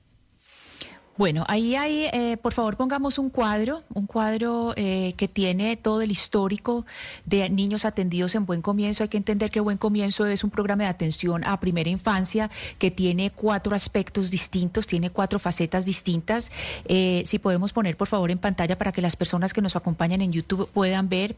Bueno, 1.19 1.45
ahí 1.47 1.77
hay, 1.77 2.07
eh, 2.07 2.39
por 2.41 2.55
favor, 2.55 2.79
pongamos 2.79 3.19
un 3.19 3.29
cuadro, 3.29 3.83
un 3.93 4.07
cuadro 4.07 4.73
eh, 4.77 5.13
que 5.19 5.29
tiene 5.29 5.77
todo 5.77 6.01
el 6.01 6.11
histórico 6.11 6.87
de 7.27 7.51
niños 7.51 7.85
atendidos 7.85 8.35
en 8.35 8.47
Buen 8.47 8.63
Comienzo. 8.63 9.03
Hay 9.03 9.11
que 9.11 9.19
entender 9.19 9.51
que 9.51 9.61
Buen 9.61 9.77
Comienzo 9.77 10.25
es 10.25 10.43
un 10.43 10.49
programa 10.49 10.85
de 10.85 10.89
atención 10.89 11.45
a 11.45 11.61
primera 11.61 11.91
infancia 11.91 12.51
que 12.79 12.91
tiene 12.91 13.31
cuatro 13.31 13.77
aspectos 13.77 14.31
distintos, 14.31 14.87
tiene 14.87 15.11
cuatro 15.11 15.39
facetas 15.39 15.85
distintas. 15.85 16.51
Eh, 16.87 17.23
si 17.27 17.39
podemos 17.39 17.75
poner, 17.75 17.99
por 17.99 18.09
favor, 18.09 18.31
en 18.31 18.39
pantalla 18.39 18.79
para 18.79 18.91
que 18.91 19.03
las 19.03 19.15
personas 19.15 19.53
que 19.53 19.61
nos 19.61 19.77
acompañan 19.77 20.23
en 20.23 20.33
YouTube 20.33 20.71
puedan 20.73 21.11
ver. 21.11 21.37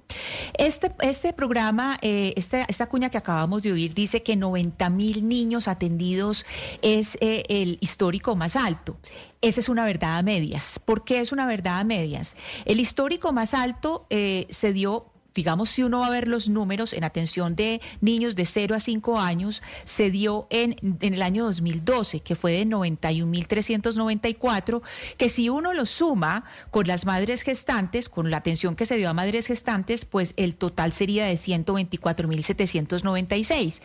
Este, 0.57 0.93
este 1.01 1.33
programa, 1.33 1.99
esta, 2.01 2.63
esta 2.63 2.87
cuña 2.87 3.11
que 3.11 3.19
acabamos 3.19 3.65
de 3.65 3.73
oír, 3.73 3.93
dice 3.93 4.23
que 4.23 4.37
90 4.37 4.89
mil 4.91 5.29
niños 5.29 5.67
atendidos 5.67 6.47
es 6.81 7.19
el 7.21 7.77
histórico 7.81 8.37
más 8.37 8.55
alto. 8.55 8.97
Esa 9.45 9.61
es 9.61 9.69
una 9.69 9.85
verdad 9.85 10.17
a 10.17 10.23
medias. 10.23 10.79
¿Por 10.83 11.05
qué 11.05 11.21
es 11.21 11.31
una 11.31 11.47
verdad 11.47 11.81
a 11.81 11.85
medias? 11.85 12.35
El 12.65 12.81
histórico 12.81 13.31
más 13.31 13.53
alto 13.53 14.07
eh, 14.09 14.47
se 14.49 14.73
dio 14.73 15.13
digamos, 15.35 15.71
si 15.71 15.83
uno 15.83 16.01
va 16.01 16.07
a 16.07 16.11
ver 16.11 16.29
los 16.29 16.49
números 16.49 16.93
en 16.93 17.03
atención 17.05 17.57
de 17.57 17.81
niños 18.01 18.37
de 18.37 18.47
0 18.47 18.75
a 18.75 18.81
5 18.81 19.19
años, 19.19 19.63
se 19.85 20.11
dio 20.11 20.47
en, 20.51 20.77
en 21.01 21.15
el 21.15 21.23
año 21.23 21.45
2012, 21.45 22.21
que 22.21 22.37
fue 22.37 22.53
de 22.53 22.67
91.394, 22.67 24.83
que 25.17 25.29
si 25.29 25.49
uno 25.49 25.75
lo 25.75 25.87
suma 25.87 26.45
con 26.71 26.87
las 26.87 27.07
madres 27.07 27.43
gestantes, 27.43 28.09
con 28.09 28.31
la 28.31 28.37
atención 28.39 28.75
que 28.77 28.87
se 28.87 28.97
dio 28.97 29.11
a 29.11 29.15
madres 29.15 29.47
gestantes, 29.47 30.05
pues 30.05 30.35
el 30.37 30.55
total 30.55 30.93
sería 30.93 31.27
de 31.27 31.35
124.796. 31.35 33.81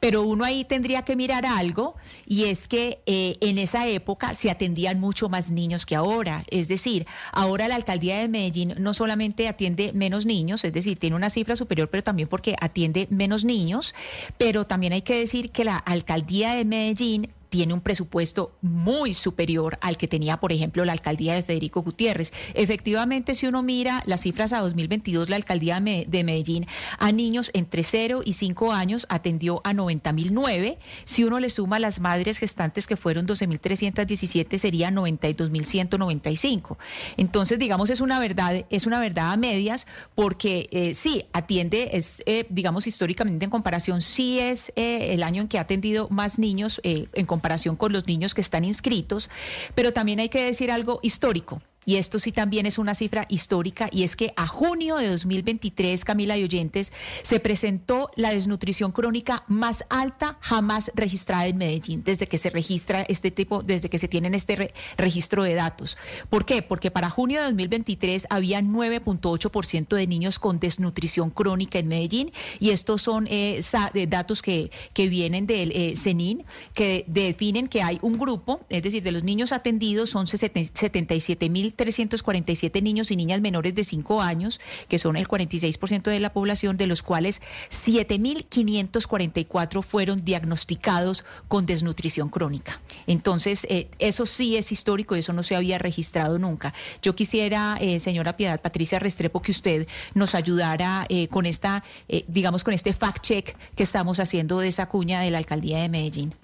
Pero 0.00 0.22
uno 0.22 0.44
ahí 0.44 0.64
tendría 0.64 1.02
que 1.02 1.16
mirar 1.16 1.44
algo, 1.46 1.96
y 2.26 2.44
es 2.44 2.68
que 2.68 3.02
eh, 3.06 3.36
en 3.40 3.58
esa 3.58 3.88
época 3.88 4.34
se 4.34 4.50
atendían 4.50 5.00
mucho 5.00 5.28
más 5.28 5.50
niños 5.50 5.84
que 5.86 5.96
ahora. 5.96 6.44
Es 6.48 6.68
decir, 6.68 7.06
ahora 7.32 7.66
la 7.68 7.74
alcaldía 7.74 8.18
de 8.18 8.28
Medellín 8.28 8.74
no 8.78 8.94
solamente 8.94 9.48
atiende 9.48 9.92
menos 9.92 10.26
niños, 10.26 10.64
es 10.64 10.72
decir, 10.72 10.93
tiene 10.96 11.16
una 11.16 11.30
cifra 11.30 11.56
superior, 11.56 11.88
pero 11.90 12.02
también 12.02 12.28
porque 12.28 12.56
atiende 12.60 13.06
menos 13.10 13.44
niños. 13.44 13.94
Pero 14.38 14.66
también 14.66 14.92
hay 14.92 15.02
que 15.02 15.18
decir 15.18 15.50
que 15.50 15.64
la 15.64 15.76
alcaldía 15.76 16.54
de 16.54 16.64
Medellín 16.64 17.30
tiene 17.54 17.72
un 17.72 17.80
presupuesto 17.80 18.50
muy 18.62 19.14
superior 19.14 19.78
al 19.80 19.96
que 19.96 20.08
tenía, 20.08 20.38
por 20.38 20.50
ejemplo, 20.50 20.84
la 20.84 20.90
alcaldía 20.90 21.34
de 21.34 21.44
Federico 21.44 21.82
Gutiérrez. 21.82 22.32
Efectivamente, 22.54 23.32
si 23.36 23.46
uno 23.46 23.62
mira 23.62 24.02
las 24.06 24.22
cifras 24.22 24.52
a 24.52 24.58
2022, 24.58 25.28
la 25.28 25.36
alcaldía 25.36 25.78
de 25.80 26.24
Medellín 26.24 26.66
a 26.98 27.12
niños 27.12 27.52
entre 27.54 27.84
0 27.84 28.22
y 28.24 28.32
5 28.32 28.72
años 28.72 29.06
atendió 29.08 29.60
a 29.62 29.72
90.009. 29.72 30.78
Si 31.04 31.22
uno 31.22 31.38
le 31.38 31.48
suma 31.48 31.78
las 31.78 32.00
madres 32.00 32.38
gestantes 32.38 32.88
que 32.88 32.96
fueron 32.96 33.24
12.317, 33.24 34.58
sería 34.58 34.90
92.195. 34.90 36.76
Entonces, 37.16 37.60
digamos, 37.60 37.88
es 37.88 38.00
una 38.00 38.18
verdad, 38.18 38.66
es 38.68 38.84
una 38.86 38.98
verdad 38.98 39.30
a 39.32 39.36
medias, 39.36 39.86
porque 40.16 40.68
eh, 40.72 40.94
sí, 40.94 41.26
atiende, 41.32 41.90
es, 41.92 42.20
eh, 42.26 42.46
digamos, 42.48 42.88
históricamente 42.88 43.44
en 43.44 43.52
comparación, 43.52 44.02
sí 44.02 44.40
es 44.40 44.72
eh, 44.74 45.14
el 45.14 45.22
año 45.22 45.42
en 45.42 45.46
que 45.46 45.58
ha 45.58 45.60
atendido 45.60 46.08
más 46.10 46.40
niños 46.40 46.80
en 46.82 47.26
comparación 47.26 47.43
comparación 47.44 47.76
con 47.76 47.92
los 47.92 48.06
niños 48.06 48.32
que 48.32 48.40
están 48.40 48.64
inscritos, 48.64 49.28
pero 49.74 49.92
también 49.92 50.18
hay 50.18 50.30
que 50.30 50.42
decir 50.42 50.70
algo 50.70 50.98
histórico 51.02 51.60
y 51.84 51.96
esto 51.96 52.18
sí 52.18 52.32
también 52.32 52.66
es 52.66 52.78
una 52.78 52.94
cifra 52.94 53.26
histórica, 53.28 53.88
y 53.92 54.04
es 54.04 54.16
que 54.16 54.32
a 54.36 54.46
junio 54.46 54.96
de 54.96 55.08
2023, 55.08 56.04
Camila 56.04 56.36
y 56.36 56.44
oyentes, 56.44 56.92
se 57.22 57.40
presentó 57.40 58.10
la 58.16 58.32
desnutrición 58.32 58.92
crónica 58.92 59.44
más 59.48 59.84
alta 59.88 60.38
jamás 60.40 60.90
registrada 60.94 61.46
en 61.46 61.58
Medellín, 61.58 62.02
desde 62.04 62.28
que 62.28 62.38
se 62.38 62.50
registra 62.50 63.02
este 63.08 63.30
tipo, 63.30 63.62
desde 63.62 63.88
que 63.88 63.98
se 63.98 64.08
tienen 64.08 64.34
este 64.34 64.72
registro 64.96 65.42
de 65.42 65.54
datos. 65.54 65.96
¿Por 66.30 66.44
qué? 66.44 66.62
Porque 66.62 66.90
para 66.90 67.10
junio 67.10 67.40
de 67.40 67.46
2023 67.46 68.26
había 68.30 68.60
9.8% 68.60 69.96
de 69.96 70.06
niños 70.06 70.38
con 70.38 70.60
desnutrición 70.60 71.30
crónica 71.30 71.78
en 71.78 71.88
Medellín, 71.88 72.32
y 72.60 72.70
estos 72.70 73.02
son 73.02 73.26
eh, 73.30 73.60
datos 74.08 74.42
que, 74.42 74.70
que 74.92 75.08
vienen 75.08 75.46
del 75.46 75.72
eh, 75.72 75.94
CENIN, 75.96 76.44
que 76.74 77.04
definen 77.06 77.68
que 77.68 77.82
hay 77.82 77.98
un 78.02 78.18
grupo, 78.18 78.60
es 78.68 78.82
decir, 78.82 79.02
de 79.02 79.12
los 79.12 79.24
niños 79.24 79.52
atendidos 79.52 80.10
son 80.10 80.26
77 80.26 81.50
mil 81.50 81.73
347 81.74 82.82
niños 82.82 83.10
y 83.10 83.16
niñas 83.16 83.40
menores 83.40 83.74
de 83.74 83.84
5 83.84 84.20
años, 84.22 84.60
que 84.88 84.98
son 84.98 85.16
el 85.16 85.28
46% 85.28 86.02
de 86.04 86.20
la 86.20 86.32
población, 86.32 86.76
de 86.76 86.86
los 86.86 87.02
cuales 87.02 87.42
7.544 87.70 89.82
fueron 89.82 90.24
diagnosticados 90.24 91.24
con 91.48 91.66
desnutrición 91.66 92.28
crónica. 92.28 92.80
Entonces, 93.06 93.66
eh, 93.68 93.88
eso 93.98 94.26
sí 94.26 94.56
es 94.56 94.72
histórico 94.72 95.14
eso 95.14 95.32
no 95.32 95.42
se 95.42 95.56
había 95.56 95.78
registrado 95.78 96.38
nunca. 96.38 96.72
Yo 97.02 97.14
quisiera, 97.14 97.76
eh, 97.80 97.98
señora 97.98 98.36
Piedad 98.36 98.60
Patricia 98.60 98.98
Restrepo, 98.98 99.42
que 99.42 99.50
usted 99.50 99.86
nos 100.14 100.34
ayudara 100.34 101.06
eh, 101.08 101.28
con 101.28 101.46
esta, 101.46 101.82
digamos, 102.28 102.64
con 102.64 102.74
este 102.74 102.94
fact-check 102.94 103.54
que 103.74 103.82
estamos 103.82 104.20
haciendo 104.20 104.58
de 104.58 104.68
esa 104.68 104.86
cuña 104.86 105.20
de 105.20 105.30
la 105.30 105.38
alcaldía 105.38 105.80
de 105.80 105.88
Medellín. 105.88 106.34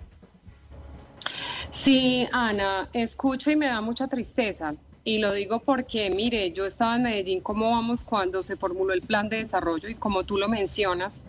Sí, 1.70 2.26
Ana, 2.32 2.88
escucho 2.92 3.50
y 3.50 3.56
me 3.56 3.66
da 3.66 3.80
mucha 3.80 4.08
tristeza. 4.08 4.74
Y 5.02 5.18
lo 5.18 5.32
digo 5.32 5.60
porque, 5.60 6.10
mire, 6.10 6.52
yo 6.52 6.66
estaba 6.66 6.96
en 6.96 7.04
Medellín, 7.04 7.40
¿cómo 7.40 7.70
vamos 7.70 8.04
cuando 8.04 8.42
se 8.42 8.56
formuló 8.56 8.92
el 8.92 9.02
plan 9.02 9.28
de 9.28 9.38
desarrollo? 9.38 9.88
Y 9.88 9.94
como 9.94 10.24
tú 10.24 10.36
lo 10.36 10.48
mencionas, 10.48 11.22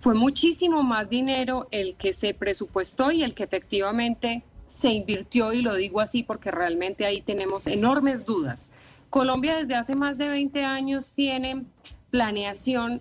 fue 0.00 0.14
muchísimo 0.14 0.82
más 0.82 1.08
dinero 1.08 1.66
el 1.70 1.96
que 1.96 2.12
se 2.12 2.34
presupuestó 2.34 3.10
y 3.10 3.22
el 3.22 3.34
que 3.34 3.44
efectivamente 3.44 4.44
se 4.68 4.90
invirtió, 4.90 5.52
y 5.52 5.62
lo 5.62 5.74
digo 5.74 6.00
así 6.00 6.22
porque 6.22 6.50
realmente 6.50 7.06
ahí 7.06 7.22
tenemos 7.22 7.66
enormes 7.66 8.26
dudas. 8.26 8.68
Colombia 9.10 9.56
desde 9.56 9.76
hace 9.76 9.94
más 9.94 10.18
de 10.18 10.28
20 10.28 10.64
años 10.64 11.12
tiene 11.14 11.64
planeación 12.10 13.00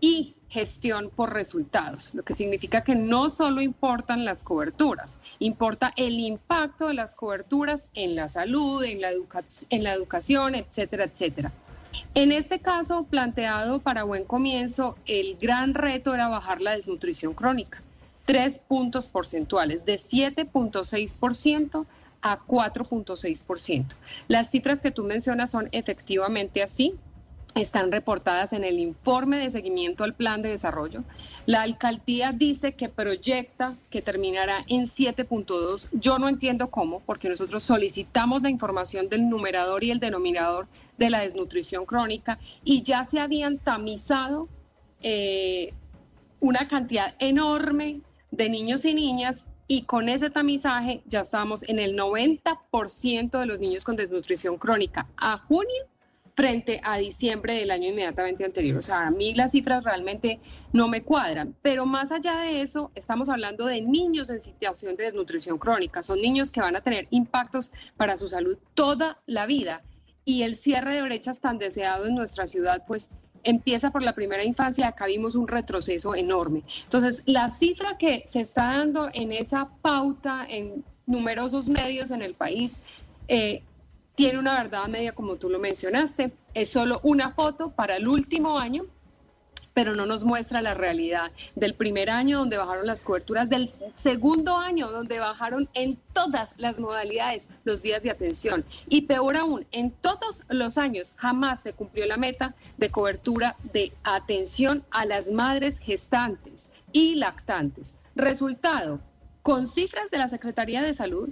y 0.00 0.36
gestión 0.48 1.10
por 1.14 1.32
resultados, 1.32 2.10
lo 2.14 2.22
que 2.22 2.34
significa 2.34 2.82
que 2.82 2.94
no 2.94 3.30
solo 3.30 3.60
importan 3.60 4.24
las 4.24 4.42
coberturas, 4.42 5.16
importa 5.38 5.92
el 5.96 6.18
impacto 6.18 6.88
de 6.88 6.94
las 6.94 7.14
coberturas 7.14 7.86
en 7.94 8.14
la 8.14 8.28
salud, 8.28 8.82
en 8.82 9.00
la, 9.00 9.10
en 9.70 9.84
la 9.84 9.92
educación, 9.92 10.54
etcétera, 10.54 11.04
etcétera. 11.04 11.52
En 12.14 12.32
este 12.32 12.60
caso 12.60 13.04
planteado 13.04 13.80
para 13.80 14.04
buen 14.04 14.24
comienzo, 14.24 14.96
el 15.06 15.36
gran 15.36 15.74
reto 15.74 16.14
era 16.14 16.28
bajar 16.28 16.60
la 16.62 16.72
desnutrición 16.72 17.34
crónica, 17.34 17.82
tres 18.24 18.58
puntos 18.58 19.08
porcentuales, 19.08 19.84
de 19.84 19.96
7.6% 19.96 21.86
a 22.22 22.38
4.6%. 22.40 23.86
Las 24.28 24.50
cifras 24.50 24.82
que 24.82 24.90
tú 24.90 25.04
mencionas 25.04 25.50
son 25.50 25.68
efectivamente 25.72 26.62
así, 26.62 26.94
están 27.62 27.92
reportadas 27.92 28.52
en 28.52 28.64
el 28.64 28.78
informe 28.78 29.38
de 29.38 29.50
seguimiento 29.50 30.04
al 30.04 30.14
plan 30.14 30.42
de 30.42 30.50
desarrollo. 30.50 31.04
La 31.46 31.62
alcaldía 31.62 32.32
dice 32.32 32.74
que 32.74 32.88
proyecta 32.88 33.74
que 33.90 34.02
terminará 34.02 34.64
en 34.68 34.86
7.2. 34.86 35.86
Yo 35.92 36.18
no 36.18 36.28
entiendo 36.28 36.70
cómo, 36.70 37.00
porque 37.00 37.28
nosotros 37.28 37.62
solicitamos 37.62 38.42
la 38.42 38.50
información 38.50 39.08
del 39.08 39.28
numerador 39.28 39.82
y 39.84 39.90
el 39.90 40.00
denominador 40.00 40.66
de 40.98 41.10
la 41.10 41.20
desnutrición 41.20 41.86
crónica 41.86 42.38
y 42.64 42.82
ya 42.82 43.04
se 43.04 43.20
habían 43.20 43.58
tamizado 43.58 44.48
eh, 45.02 45.72
una 46.40 46.68
cantidad 46.68 47.14
enorme 47.18 48.00
de 48.30 48.48
niños 48.48 48.84
y 48.84 48.94
niñas 48.94 49.44
y 49.68 49.82
con 49.82 50.08
ese 50.08 50.30
tamizaje 50.30 51.02
ya 51.06 51.20
estamos 51.20 51.62
en 51.68 51.78
el 51.78 51.96
90% 51.96 53.38
de 53.38 53.46
los 53.46 53.58
niños 53.60 53.84
con 53.84 53.96
desnutrición 53.96 54.56
crónica 54.56 55.06
a 55.16 55.38
junio 55.38 55.86
frente 56.38 56.80
a 56.84 56.98
diciembre 56.98 57.54
del 57.54 57.72
año 57.72 57.88
inmediatamente 57.88 58.44
anterior. 58.44 58.78
O 58.78 58.82
sea, 58.82 59.08
a 59.08 59.10
mí 59.10 59.34
las 59.34 59.50
cifras 59.50 59.82
realmente 59.82 60.38
no 60.72 60.86
me 60.86 61.02
cuadran. 61.02 61.56
Pero 61.62 61.84
más 61.84 62.12
allá 62.12 62.38
de 62.38 62.62
eso, 62.62 62.92
estamos 62.94 63.28
hablando 63.28 63.66
de 63.66 63.80
niños 63.80 64.30
en 64.30 64.40
situación 64.40 64.94
de 64.94 65.02
desnutrición 65.02 65.58
crónica. 65.58 66.04
Son 66.04 66.20
niños 66.20 66.52
que 66.52 66.60
van 66.60 66.76
a 66.76 66.80
tener 66.80 67.08
impactos 67.10 67.72
para 67.96 68.16
su 68.16 68.28
salud 68.28 68.56
toda 68.74 69.18
la 69.26 69.46
vida. 69.46 69.82
Y 70.24 70.44
el 70.44 70.54
cierre 70.54 70.94
de 70.94 71.02
brechas 71.02 71.40
tan 71.40 71.58
deseado 71.58 72.06
en 72.06 72.14
nuestra 72.14 72.46
ciudad, 72.46 72.84
pues 72.86 73.08
empieza 73.42 73.90
por 73.90 74.04
la 74.04 74.12
primera 74.12 74.44
infancia, 74.44 74.86
acá 74.86 75.06
vimos 75.06 75.34
un 75.34 75.48
retroceso 75.48 76.14
enorme. 76.14 76.62
Entonces, 76.84 77.24
la 77.26 77.50
cifra 77.50 77.98
que 77.98 78.22
se 78.28 78.40
está 78.40 78.76
dando 78.76 79.10
en 79.12 79.32
esa 79.32 79.70
pauta 79.82 80.46
en 80.48 80.84
numerosos 81.04 81.68
medios 81.68 82.12
en 82.12 82.22
el 82.22 82.34
país 82.34 82.76
eh, 83.26 83.64
tiene 84.18 84.40
una 84.40 84.56
verdad 84.60 84.88
media, 84.88 85.12
como 85.12 85.36
tú 85.36 85.48
lo 85.48 85.60
mencionaste. 85.60 86.32
Es 86.52 86.70
solo 86.70 86.98
una 87.04 87.30
foto 87.30 87.70
para 87.70 87.94
el 87.94 88.08
último 88.08 88.58
año, 88.58 88.84
pero 89.74 89.94
no 89.94 90.06
nos 90.06 90.24
muestra 90.24 90.60
la 90.60 90.74
realidad 90.74 91.30
del 91.54 91.74
primer 91.74 92.10
año 92.10 92.40
donde 92.40 92.56
bajaron 92.56 92.84
las 92.84 93.04
coberturas, 93.04 93.48
del 93.48 93.70
segundo 93.94 94.56
año 94.56 94.90
donde 94.90 95.20
bajaron 95.20 95.68
en 95.72 96.00
todas 96.12 96.54
las 96.56 96.80
modalidades 96.80 97.46
los 97.62 97.80
días 97.80 98.02
de 98.02 98.10
atención. 98.10 98.64
Y 98.88 99.02
peor 99.02 99.36
aún, 99.36 99.68
en 99.70 99.92
todos 99.92 100.42
los 100.48 100.78
años 100.78 101.12
jamás 101.14 101.60
se 101.60 101.72
cumplió 101.72 102.04
la 102.06 102.16
meta 102.16 102.56
de 102.76 102.90
cobertura 102.90 103.54
de 103.72 103.92
atención 104.02 104.82
a 104.90 105.04
las 105.04 105.30
madres 105.30 105.78
gestantes 105.78 106.66
y 106.90 107.14
lactantes. 107.14 107.94
Resultado, 108.16 108.98
con 109.42 109.68
cifras 109.68 110.10
de 110.10 110.18
la 110.18 110.26
Secretaría 110.26 110.82
de 110.82 110.92
Salud, 110.92 111.30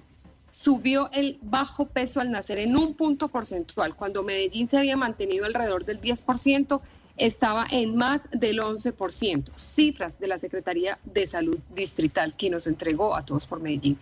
subió 0.57 1.11
el 1.13 1.39
bajo 1.43 1.87
peso 1.87 2.19
al 2.19 2.31
nacer 2.31 2.59
en 2.59 2.79
un 2.79 2.95
punto 2.95 3.29
porcentual. 3.29 3.95
Cuando 3.95 4.23
Medellín 4.23 4.69
se 4.69 4.79
había 4.79 4.97
mantenido 4.97 5.45
alrededor 5.45 5.85
del 5.85 6.01
10%, 6.01 6.81
estaba 7.19 7.67
en 7.71 7.95
más 7.95 8.23
del 8.33 8.61
11%, 8.61 9.51
cifras 9.57 10.19
de 10.19 10.27
la 10.27 10.39
Secretaría 10.39 10.99
de 11.05 11.27
Salud 11.27 11.59
Distrital 11.75 12.35
que 12.35 12.49
nos 12.49 12.67
entregó 12.67 13.15
a 13.15 13.25
todos 13.25 13.47
por 13.47 13.61
Medellín. 13.61 13.99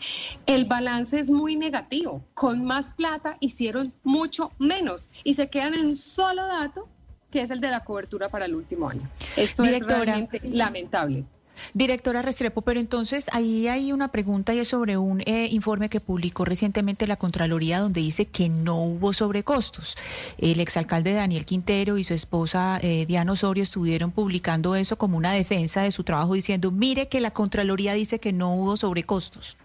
El 0.46 0.64
balance 0.64 1.18
es 1.18 1.28
muy 1.28 1.56
negativo, 1.56 2.22
con 2.34 2.64
más 2.64 2.92
plata 2.92 3.36
hicieron 3.40 3.92
mucho 4.04 4.52
menos 4.58 5.08
y 5.24 5.34
se 5.34 5.50
quedan 5.50 5.74
en 5.74 5.86
un 5.86 5.96
solo 5.96 6.46
dato 6.46 6.88
que 7.32 7.42
es 7.42 7.50
el 7.50 7.60
de 7.60 7.68
la 7.68 7.82
cobertura 7.82 8.28
para 8.28 8.44
el 8.44 8.54
último 8.54 8.88
año. 8.88 9.10
Esto 9.36 9.64
es 9.64 9.84
realmente 9.84 10.40
lamentable. 10.44 11.24
Directora 11.72 12.22
Restrepo, 12.22 12.62
pero 12.62 12.80
entonces 12.80 13.28
ahí 13.32 13.68
hay 13.68 13.92
una 13.92 14.08
pregunta 14.08 14.54
y 14.54 14.58
es 14.58 14.68
sobre 14.68 14.96
un 14.96 15.22
eh, 15.26 15.48
informe 15.50 15.88
que 15.88 16.00
publicó 16.00 16.44
recientemente 16.44 17.06
la 17.06 17.16
Contraloría 17.16 17.80
donde 17.80 18.00
dice 18.00 18.26
que 18.26 18.48
no 18.48 18.76
hubo 18.82 19.12
sobrecostos. 19.12 19.96
El 20.38 20.60
exalcalde 20.60 21.12
Daniel 21.12 21.46
Quintero 21.46 21.98
y 21.98 22.04
su 22.04 22.14
esposa 22.14 22.78
eh, 22.82 23.06
Diana 23.06 23.32
Osorio 23.32 23.62
estuvieron 23.62 24.10
publicando 24.10 24.74
eso 24.76 24.96
como 24.96 25.16
una 25.16 25.32
defensa 25.32 25.82
de 25.82 25.90
su 25.90 26.04
trabajo 26.04 26.34
diciendo, 26.34 26.70
mire 26.70 27.08
que 27.08 27.20
la 27.20 27.30
Contraloría 27.30 27.94
dice 27.94 28.18
que 28.18 28.32
no 28.32 28.54
hubo 28.54 28.76
sobrecostos. 28.76 29.56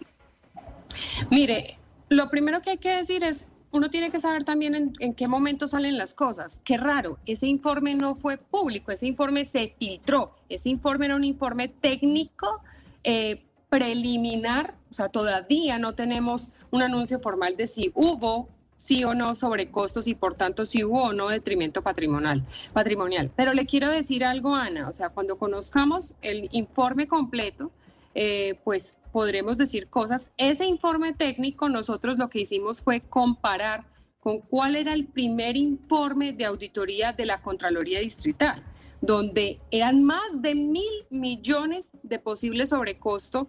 Mire, 1.30 1.78
lo 2.08 2.28
primero 2.30 2.62
que 2.62 2.70
hay 2.70 2.78
que 2.78 2.90
decir 2.90 3.22
es, 3.24 3.44
uno 3.72 3.90
tiene 3.90 4.10
que 4.10 4.20
saber 4.20 4.44
también 4.44 4.94
en, 4.98 5.14
qué 5.14 5.28
momento 5.28 5.68
salen 5.68 5.96
las 5.96 6.14
cosas. 6.14 6.60
Qué 6.64 6.76
raro, 6.76 7.18
ese 7.26 7.46
informe 7.46 7.94
no 7.94 8.14
fue 8.14 8.36
público, 8.36 8.90
ese 8.90 9.06
informe 9.06 9.44
se 9.44 9.74
filtró, 9.78 10.34
ese 10.48 10.68
informe 10.68 11.06
era 11.06 11.16
un 11.16 11.24
informe 11.24 11.68
técnico 11.68 12.62
eh, 13.04 13.44
preliminar, 13.68 14.74
o 14.90 14.94
sea, 14.94 15.08
todavía 15.08 15.78
no 15.78 15.94
tenemos 15.94 16.48
un 16.70 16.82
anuncio 16.82 17.20
formal 17.20 17.56
de 17.56 17.68
si 17.68 17.92
hubo 17.94 18.48
sí 18.76 19.04
o 19.04 19.14
no 19.14 19.34
sobrecostos 19.36 20.06
y 20.06 20.14
por 20.14 20.34
tanto 20.34 20.64
si 20.64 20.82
hubo 20.84 21.02
o 21.04 21.12
no 21.12 21.28
detrimento 21.28 21.82
patrimonial, 21.82 22.44
patrimonial. 22.72 23.30
Pero 23.36 23.52
le 23.52 23.66
quiero 23.66 23.90
decir 23.90 24.24
algo, 24.24 24.56
Ana, 24.56 24.88
o 24.88 24.92
sea, 24.92 25.10
cuando 25.10 25.36
conozcamos 25.36 26.14
el 26.22 26.48
informe 26.52 27.06
completo, 27.06 27.70
eh, 28.14 28.58
pues 28.64 28.94
podremos 29.12 29.56
decir 29.56 29.88
cosas. 29.88 30.30
Ese 30.36 30.64
informe 30.64 31.12
técnico 31.12 31.68
nosotros 31.68 32.18
lo 32.18 32.28
que 32.28 32.40
hicimos 32.40 32.80
fue 32.82 33.00
comparar 33.00 33.84
con 34.20 34.40
cuál 34.40 34.76
era 34.76 34.92
el 34.92 35.06
primer 35.06 35.56
informe 35.56 36.32
de 36.32 36.44
auditoría 36.44 37.12
de 37.12 37.26
la 37.26 37.40
Contraloría 37.40 38.00
Distrital, 38.00 38.62
donde 39.00 39.60
eran 39.70 40.04
más 40.04 40.42
de 40.42 40.54
mil 40.54 41.06
millones 41.08 41.90
de 42.02 42.18
posibles 42.18 42.68
sobrecosto. 42.68 43.48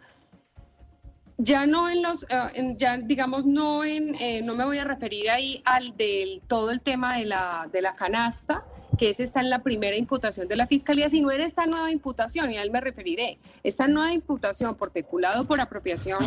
Ya 1.38 1.66
no 1.66 1.90
en 1.90 2.04
los, 2.04 2.24
eh, 2.24 2.76
ya 2.78 2.98
digamos, 2.98 3.46
no 3.46 3.84
en, 3.84 4.16
eh, 4.16 4.42
no 4.44 4.56
me 4.56 4.64
voy 4.64 4.78
a 4.78 4.84
referir 4.84 5.30
ahí 5.30 5.62
al 5.66 5.98
del 5.98 6.42
todo 6.48 6.72
el 6.72 6.82
tema 6.82 7.18
de 7.18 7.26
la, 7.26 7.68
de 7.72 7.82
la 7.82 7.96
canasta, 7.96 8.64
que 9.02 9.10
ese 9.10 9.24
está 9.24 9.40
en 9.40 9.50
la 9.50 9.64
primera 9.64 9.98
imputación 9.98 10.48
de 10.48 10.56
la 10.56 10.68
Fiscalía, 10.68 11.10
sino 11.10 11.32
en 11.32 11.42
esta 11.42 11.66
nueva 11.66 11.90
imputación, 11.90 12.52
y 12.52 12.58
a 12.58 12.62
él 12.62 12.70
me 12.70 12.80
referiré. 12.82 13.40
Esta 13.64 13.88
nueva 13.88 14.14
imputación 14.14 14.76
por 14.76 14.92
peculado 14.92 15.46
por 15.46 15.60
apropiación 15.60 16.20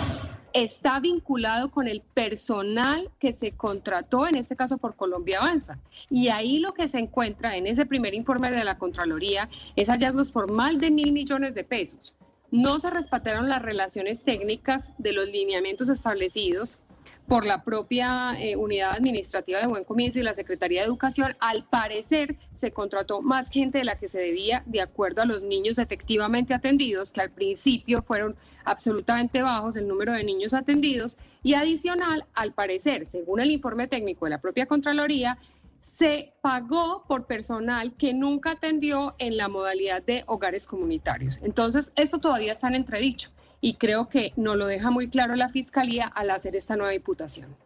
está 0.53 0.99
vinculado 0.99 1.71
con 1.71 1.87
el 1.87 2.01
personal 2.01 3.13
que 3.21 3.33
se 3.33 3.53
contrató, 3.53 4.27
en 4.27 4.35
este 4.35 4.57
caso 4.57 4.77
por 4.77 4.97
Colombia 4.97 5.39
Avanza. 5.39 5.79
Y 6.11 6.31
ahí 6.31 6.59
lo 6.59 6.75
que 6.75 6.89
se 6.89 6.99
encuentra 6.99 7.57
en 7.57 7.69
ese 7.69 7.87
primer 7.87 8.13
informe 8.13 8.51
de 8.51 8.65
la 8.65 8.77
Contraloría 8.77 9.49
es 9.77 9.89
hallazgos 9.89 10.33
por 10.33 10.51
más 10.51 10.77
de 10.77 10.91
mil 10.91 11.13
millones 11.13 11.55
de 11.55 11.63
pesos. 11.63 12.13
No 12.51 12.81
se 12.81 12.91
respetaron 12.91 13.49
las 13.49 13.63
relaciones 13.63 14.25
técnicas 14.25 14.91
de 14.99 15.13
los 15.13 15.29
lineamientos 15.29 15.91
establecidos 15.91 16.79
por 17.27 17.47
la 17.47 17.65
propia 17.65 18.35
eh, 18.39 18.57
Unidad 18.57 18.93
Administrativa 18.93 19.61
de 19.61 19.67
Buen 19.67 19.85
Comienzo 19.85 20.19
y 20.19 20.23
la 20.23 20.35
Secretaría 20.35 20.81
de 20.81 20.87
Educación, 20.87 21.37
al 21.41 21.65
parecer 21.65 22.37
se 22.55 22.73
contrató 22.73 23.23
más 23.23 23.49
gente 23.49 23.79
de 23.79 23.85
la 23.85 23.99
que 23.99 24.09
se 24.09 24.19
debía 24.19 24.63
de 24.67 24.81
acuerdo 24.81 25.23
a 25.23 25.25
los 25.25 25.43
niños 25.43 25.79
efectivamente 25.79 26.53
atendidos, 26.53 27.13
que 27.13 27.23
al 27.23 27.31
principio 27.31 28.03
fueron 28.03 28.37
absolutamente 28.65 29.43
bajos 29.43 29.77
el 29.77 29.89
número 29.89 30.13
de 30.13 30.25
niños 30.25 30.55
atendidos, 30.55 31.17
y 31.43 31.55
adicional, 31.55 32.25
al 32.35 32.53
parecer, 32.53 33.07
según 33.07 33.41
el 33.41 33.51
informe 33.51 33.87
técnico 33.87 34.27
de 34.27 34.31
la 34.31 34.41
propia 34.41 34.67
Contraloría, 34.67 35.39
se 35.81 36.33
pagó 36.41 37.05
por 37.07 37.27
personal 37.27 37.95
que 37.97 38.15
nunca 38.15 38.53
atendió 38.53 39.15
en 39.19 39.37
la 39.37 39.49
modalidad 39.49 40.03
de 40.03 40.25
hogares 40.27 40.67
comunitarios. 40.67 41.39
Entonces, 41.43 41.93
esto 41.97 42.19
todavía 42.19 42.53
está 42.53 42.69
en 42.69 42.77
entredicho 42.77 43.34
y 43.65 43.77
creo 43.77 44.11
que 44.11 44.35
no 44.37 44.57
lo 44.57 44.67
deja 44.67 44.91
muy 44.91 45.09
claro 45.09 45.37
la 45.37 45.49
Fiscalía 45.49 46.07
al 46.07 46.31
hacer 46.31 46.55
esta 46.55 46.77
nueva 46.77 46.95
imputación. 46.95 47.57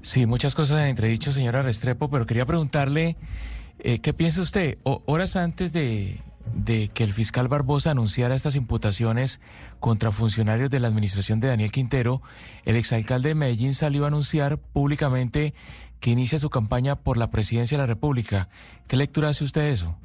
Sí, 0.00 0.26
muchas 0.26 0.56
cosas 0.56 0.80
en 0.80 0.88
entredicho, 0.88 1.30
señora 1.30 1.62
Restrepo, 1.62 2.10
pero 2.10 2.26
quería 2.26 2.44
preguntarle, 2.44 3.16
eh, 3.78 4.00
¿qué 4.00 4.12
piensa 4.12 4.40
usted? 4.40 4.78
horas 4.82 5.36
antes 5.36 5.72
de, 5.72 6.20
de 6.56 6.88
que 6.88 7.04
el 7.04 7.14
fiscal 7.14 7.46
Barbosa 7.46 7.92
anunciara 7.92 8.34
estas 8.34 8.56
imputaciones 8.56 9.40
contra 9.78 10.10
funcionarios 10.10 10.70
de 10.70 10.80
la 10.80 10.88
administración 10.88 11.38
de 11.38 11.46
Daniel 11.46 11.70
Quintero, 11.70 12.20
el 12.64 12.74
exalcalde 12.74 13.28
de 13.28 13.34
Medellín 13.36 13.74
salió 13.74 14.02
a 14.02 14.08
anunciar 14.08 14.58
públicamente 14.58 15.54
que 16.00 16.10
inicia 16.10 16.40
su 16.40 16.50
campaña 16.50 16.96
por 16.96 17.16
la 17.16 17.30
presidencia 17.30 17.78
de 17.78 17.82
la 17.82 17.86
República. 17.86 18.48
¿Qué 18.88 18.96
lectura 18.96 19.28
hace 19.28 19.44
usted 19.44 19.60
de 19.60 19.70
eso? 19.70 19.96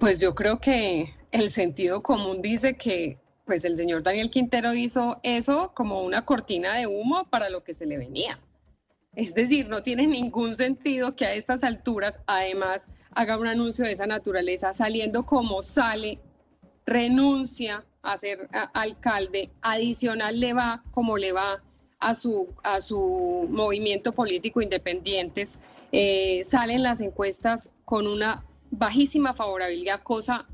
Pues 0.00 0.18
yo 0.18 0.34
creo 0.34 0.58
que 0.58 1.14
el 1.40 1.50
sentido 1.50 2.02
común 2.02 2.40
dice 2.42 2.74
que 2.74 3.18
pues 3.44 3.64
el 3.64 3.76
señor 3.76 4.02
Daniel 4.02 4.30
Quintero 4.30 4.74
hizo 4.74 5.20
eso 5.22 5.72
como 5.74 6.02
una 6.02 6.24
cortina 6.24 6.74
de 6.74 6.86
humo 6.86 7.26
para 7.30 7.48
lo 7.48 7.62
que 7.62 7.74
se 7.74 7.86
le 7.86 7.96
venía. 7.96 8.40
Es 9.14 9.34
decir, 9.34 9.68
no 9.68 9.82
tiene 9.82 10.06
ningún 10.06 10.54
sentido 10.54 11.14
que 11.14 11.24
a 11.26 11.34
estas 11.34 11.62
alturas 11.62 12.18
además 12.26 12.86
haga 13.12 13.38
un 13.38 13.46
anuncio 13.46 13.84
de 13.84 13.92
esa 13.92 14.06
naturaleza 14.06 14.74
saliendo 14.74 15.24
como 15.24 15.62
sale, 15.62 16.18
renuncia 16.84 17.84
a 18.02 18.18
ser 18.18 18.48
alcalde, 18.74 19.50
adicional 19.62 20.40
le 20.40 20.52
va 20.52 20.82
como 20.90 21.16
le 21.16 21.32
va 21.32 21.62
a 21.98 22.14
su, 22.14 22.48
a 22.62 22.80
su 22.80 23.46
movimiento 23.48 24.12
político 24.12 24.60
independientes, 24.60 25.58
eh, 25.92 26.42
salen 26.44 26.82
las 26.82 27.00
encuestas 27.00 27.70
con 27.84 28.06
una 28.06 28.44
bajísima 28.70 29.34
favorabilidad, 29.34 30.02
cosa 30.02 30.46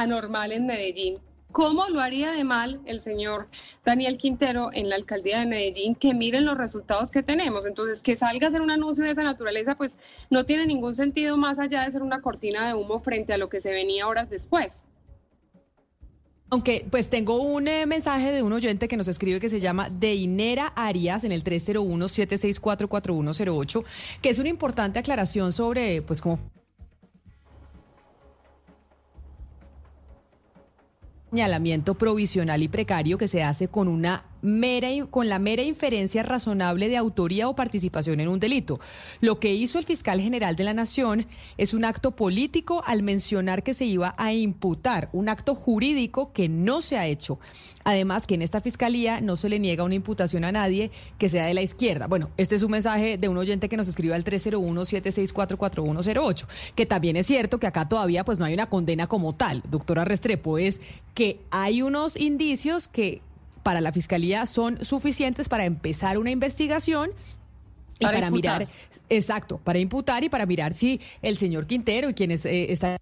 anormal 0.00 0.52
en 0.52 0.66
Medellín. 0.66 1.18
¿Cómo 1.52 1.86
lo 1.88 2.00
haría 2.00 2.32
de 2.32 2.42
mal 2.44 2.80
el 2.84 3.00
señor 3.00 3.48
Daniel 3.84 4.18
Quintero 4.18 4.70
en 4.74 4.90
la 4.90 4.96
alcaldía 4.96 5.40
de 5.40 5.46
Medellín? 5.46 5.94
Que 5.94 6.12
miren 6.12 6.44
los 6.44 6.58
resultados 6.58 7.10
que 7.10 7.22
tenemos. 7.22 7.64
Entonces, 7.64 8.02
que 8.02 8.14
salga 8.14 8.46
a 8.46 8.48
hacer 8.48 8.60
un 8.60 8.70
anuncio 8.70 9.04
de 9.04 9.12
esa 9.12 9.22
naturaleza, 9.22 9.74
pues 9.74 9.96
no 10.28 10.44
tiene 10.44 10.66
ningún 10.66 10.94
sentido 10.94 11.38
más 11.38 11.58
allá 11.58 11.84
de 11.84 11.90
ser 11.90 12.02
una 12.02 12.20
cortina 12.20 12.68
de 12.68 12.74
humo 12.74 13.00
frente 13.00 13.32
a 13.32 13.38
lo 13.38 13.48
que 13.48 13.60
se 13.60 13.70
venía 13.70 14.06
horas 14.06 14.28
después. 14.28 14.82
Aunque, 16.50 16.86
pues 16.90 17.08
tengo 17.08 17.40
un 17.40 17.66
eh, 17.66 17.86
mensaje 17.86 18.32
de 18.32 18.42
un 18.42 18.52
oyente 18.52 18.86
que 18.86 18.96
nos 18.96 19.08
escribe 19.08 19.40
que 19.40 19.48
se 19.48 19.58
llama 19.58 19.88
Deinera 19.88 20.66
Arias 20.76 21.24
en 21.24 21.32
el 21.32 21.42
301-764-4108, 21.42 23.84
que 24.20 24.28
es 24.28 24.38
una 24.38 24.50
importante 24.50 24.98
aclaración 24.98 25.52
sobre, 25.52 26.02
pues, 26.02 26.20
cómo 26.20 26.38
señalamiento 31.36 31.96
provisional 31.96 32.62
y 32.62 32.68
precario 32.68 33.18
que 33.18 33.28
se 33.28 33.42
hace 33.42 33.68
con 33.68 33.88
una 33.88 34.24
mera, 34.46 34.88
con 35.10 35.28
la 35.28 35.38
mera 35.38 35.62
inferencia 35.62 36.22
razonable 36.22 36.88
de 36.88 36.96
autoría 36.96 37.48
o 37.48 37.56
participación 37.56 38.20
en 38.20 38.28
un 38.28 38.40
delito. 38.40 38.80
Lo 39.20 39.38
que 39.40 39.54
hizo 39.54 39.78
el 39.78 39.84
fiscal 39.84 40.20
general 40.20 40.56
de 40.56 40.64
la 40.64 40.74
Nación 40.74 41.26
es 41.58 41.74
un 41.74 41.84
acto 41.84 42.12
político 42.12 42.82
al 42.86 43.02
mencionar 43.02 43.62
que 43.62 43.74
se 43.74 43.84
iba 43.84 44.14
a 44.16 44.32
imputar, 44.32 45.10
un 45.12 45.28
acto 45.28 45.54
jurídico 45.54 46.32
que 46.32 46.48
no 46.48 46.80
se 46.80 46.96
ha 46.96 47.06
hecho. 47.06 47.38
Además, 47.84 48.26
que 48.26 48.34
en 48.34 48.42
esta 48.42 48.60
fiscalía 48.60 49.20
no 49.20 49.36
se 49.36 49.48
le 49.48 49.60
niega 49.60 49.84
una 49.84 49.94
imputación 49.94 50.42
a 50.44 50.50
nadie 50.50 50.90
que 51.18 51.28
sea 51.28 51.46
de 51.46 51.54
la 51.54 51.62
izquierda. 51.62 52.08
Bueno, 52.08 52.30
este 52.36 52.56
es 52.56 52.64
un 52.64 52.72
mensaje 52.72 53.16
de 53.16 53.28
un 53.28 53.38
oyente 53.38 53.68
que 53.68 53.76
nos 53.76 53.86
escribe 53.86 54.14
al 54.14 54.24
301-7644108, 54.24 56.46
que 56.74 56.84
también 56.84 57.14
es 57.16 57.28
cierto 57.28 57.60
que 57.60 57.68
acá 57.68 57.88
todavía 57.88 58.24
pues 58.24 58.40
no 58.40 58.44
hay 58.44 58.54
una 58.54 58.66
condena 58.66 59.06
como 59.06 59.36
tal. 59.36 59.62
Doctora 59.70 60.04
Restrepo, 60.04 60.58
es 60.58 60.80
que 61.14 61.38
hay 61.50 61.82
unos 61.82 62.16
indicios 62.16 62.88
que 62.88 63.22
para 63.66 63.80
la 63.80 63.90
Fiscalía 63.90 64.46
son 64.46 64.84
suficientes 64.84 65.48
para 65.48 65.64
empezar 65.64 66.18
una 66.18 66.30
investigación 66.30 67.10
y 67.98 68.04
para, 68.04 68.30
mirar, 68.30 68.68
exacto, 69.10 69.58
para 69.58 69.80
imputar 69.80 70.22
y 70.22 70.28
para 70.28 70.46
mirar 70.46 70.72
si 70.72 71.00
el 71.20 71.36
señor 71.36 71.66
Quintero 71.66 72.08
y 72.08 72.14
quienes 72.14 72.46
eh, 72.46 72.70
están 72.72 72.96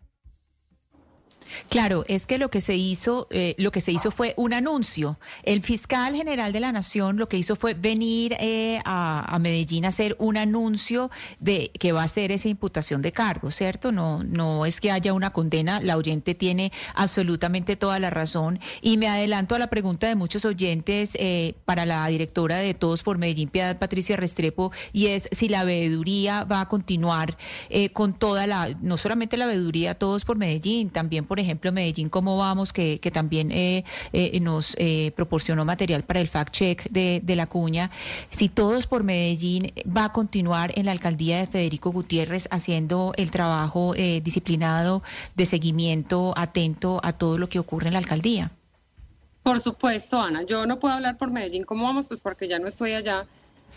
Claro, 1.68 2.04
es 2.08 2.26
que 2.26 2.38
lo 2.38 2.50
que 2.50 2.60
se 2.60 2.76
hizo, 2.76 3.26
eh, 3.30 3.54
lo 3.58 3.70
que 3.70 3.80
se 3.80 3.92
hizo 3.92 4.10
fue 4.10 4.34
un 4.36 4.52
anuncio. 4.52 5.18
El 5.42 5.62
fiscal 5.62 6.14
general 6.14 6.52
de 6.52 6.60
la 6.60 6.72
Nación 6.72 7.16
lo 7.16 7.28
que 7.28 7.36
hizo 7.36 7.56
fue 7.56 7.74
venir 7.74 8.36
eh, 8.38 8.80
a, 8.84 9.38
Medellín 9.40 9.84
a 9.84 9.88
hacer 9.88 10.16
un 10.18 10.36
anuncio 10.36 11.10
de 11.40 11.70
que 11.78 11.92
va 11.92 12.02
a 12.02 12.08
ser 12.08 12.32
esa 12.32 12.48
imputación 12.48 13.02
de 13.02 13.12
cargos, 13.12 13.56
¿cierto? 13.56 13.92
No, 13.92 14.22
no 14.24 14.64
es 14.66 14.80
que 14.80 14.90
haya 14.90 15.12
una 15.12 15.30
condena. 15.30 15.80
La 15.80 15.96
oyente 15.96 16.34
tiene 16.34 16.72
absolutamente 16.94 17.76
toda 17.76 17.98
la 17.98 18.10
razón. 18.10 18.60
Y 18.80 18.96
me 18.96 19.08
adelanto 19.08 19.54
a 19.54 19.58
la 19.58 19.68
pregunta 19.68 20.06
de 20.06 20.14
muchos 20.14 20.44
oyentes 20.44 21.16
eh, 21.18 21.54
para 21.64 21.84
la 21.86 22.06
directora 22.06 22.58
de 22.58 22.74
Todos 22.74 23.02
por 23.02 23.18
Medellín, 23.18 23.48
Piedad 23.48 23.78
Patricia 23.78 24.16
Restrepo, 24.16 24.72
y 24.92 25.08
es 25.08 25.28
si 25.32 25.48
la 25.48 25.64
veeduría 25.64 26.44
va 26.44 26.60
a 26.60 26.68
continuar 26.68 27.36
con 27.92 28.14
toda 28.14 28.46
la, 28.46 28.68
no 28.80 28.96
solamente 28.96 29.36
la 29.36 29.46
veeduría 29.46 29.94
Todos 29.94 30.24
por 30.24 30.36
Medellín, 30.36 30.90
también 30.90 31.24
por 31.24 31.40
ejemplo, 31.40 31.43
Medellín, 31.72 32.08
¿cómo 32.08 32.36
vamos? 32.36 32.72
Que, 32.72 33.00
que 33.00 33.10
también 33.10 33.50
eh, 33.52 33.84
eh, 34.12 34.38
nos 34.40 34.74
eh, 34.78 35.12
proporcionó 35.16 35.64
material 35.64 36.02
para 36.04 36.20
el 36.20 36.28
fact-check 36.28 36.88
de, 36.90 37.20
de, 37.22 37.36
la 37.36 37.46
cuña. 37.46 37.90
Si 38.30 38.48
todos 38.48 38.86
por 38.86 39.02
Medellín 39.02 39.72
va 39.84 40.06
a 40.06 40.12
continuar 40.12 40.72
en 40.76 40.86
la 40.86 40.92
alcaldía 40.92 41.38
de 41.38 41.46
Federico 41.46 41.90
Gutiérrez 41.90 42.48
haciendo 42.50 43.12
el 43.16 43.30
trabajo 43.30 43.94
disciplinado 43.94 45.02
de 45.34 45.46
seguimiento 45.46 46.34
atento 46.36 47.00
a 47.02 47.12
todo 47.12 47.38
lo 47.38 47.48
que 47.48 47.58
ocurre 47.58 47.88
en 47.88 47.94
la 47.94 47.98
alcaldía. 47.98 48.50
Por 49.42 49.60
supuesto, 49.60 50.20
Ana. 50.20 50.42
Yo 50.44 50.66
no 50.66 50.78
puedo 50.78 50.94
hablar 50.94 51.18
por 51.18 51.30
Medellín. 51.30 51.64
¿Cómo 51.64 51.84
vamos? 51.84 52.08
Pues 52.08 52.20
porque 52.20 52.48
ya 52.48 52.58
no 52.58 52.68
estoy 52.68 52.92
allá 52.92 53.26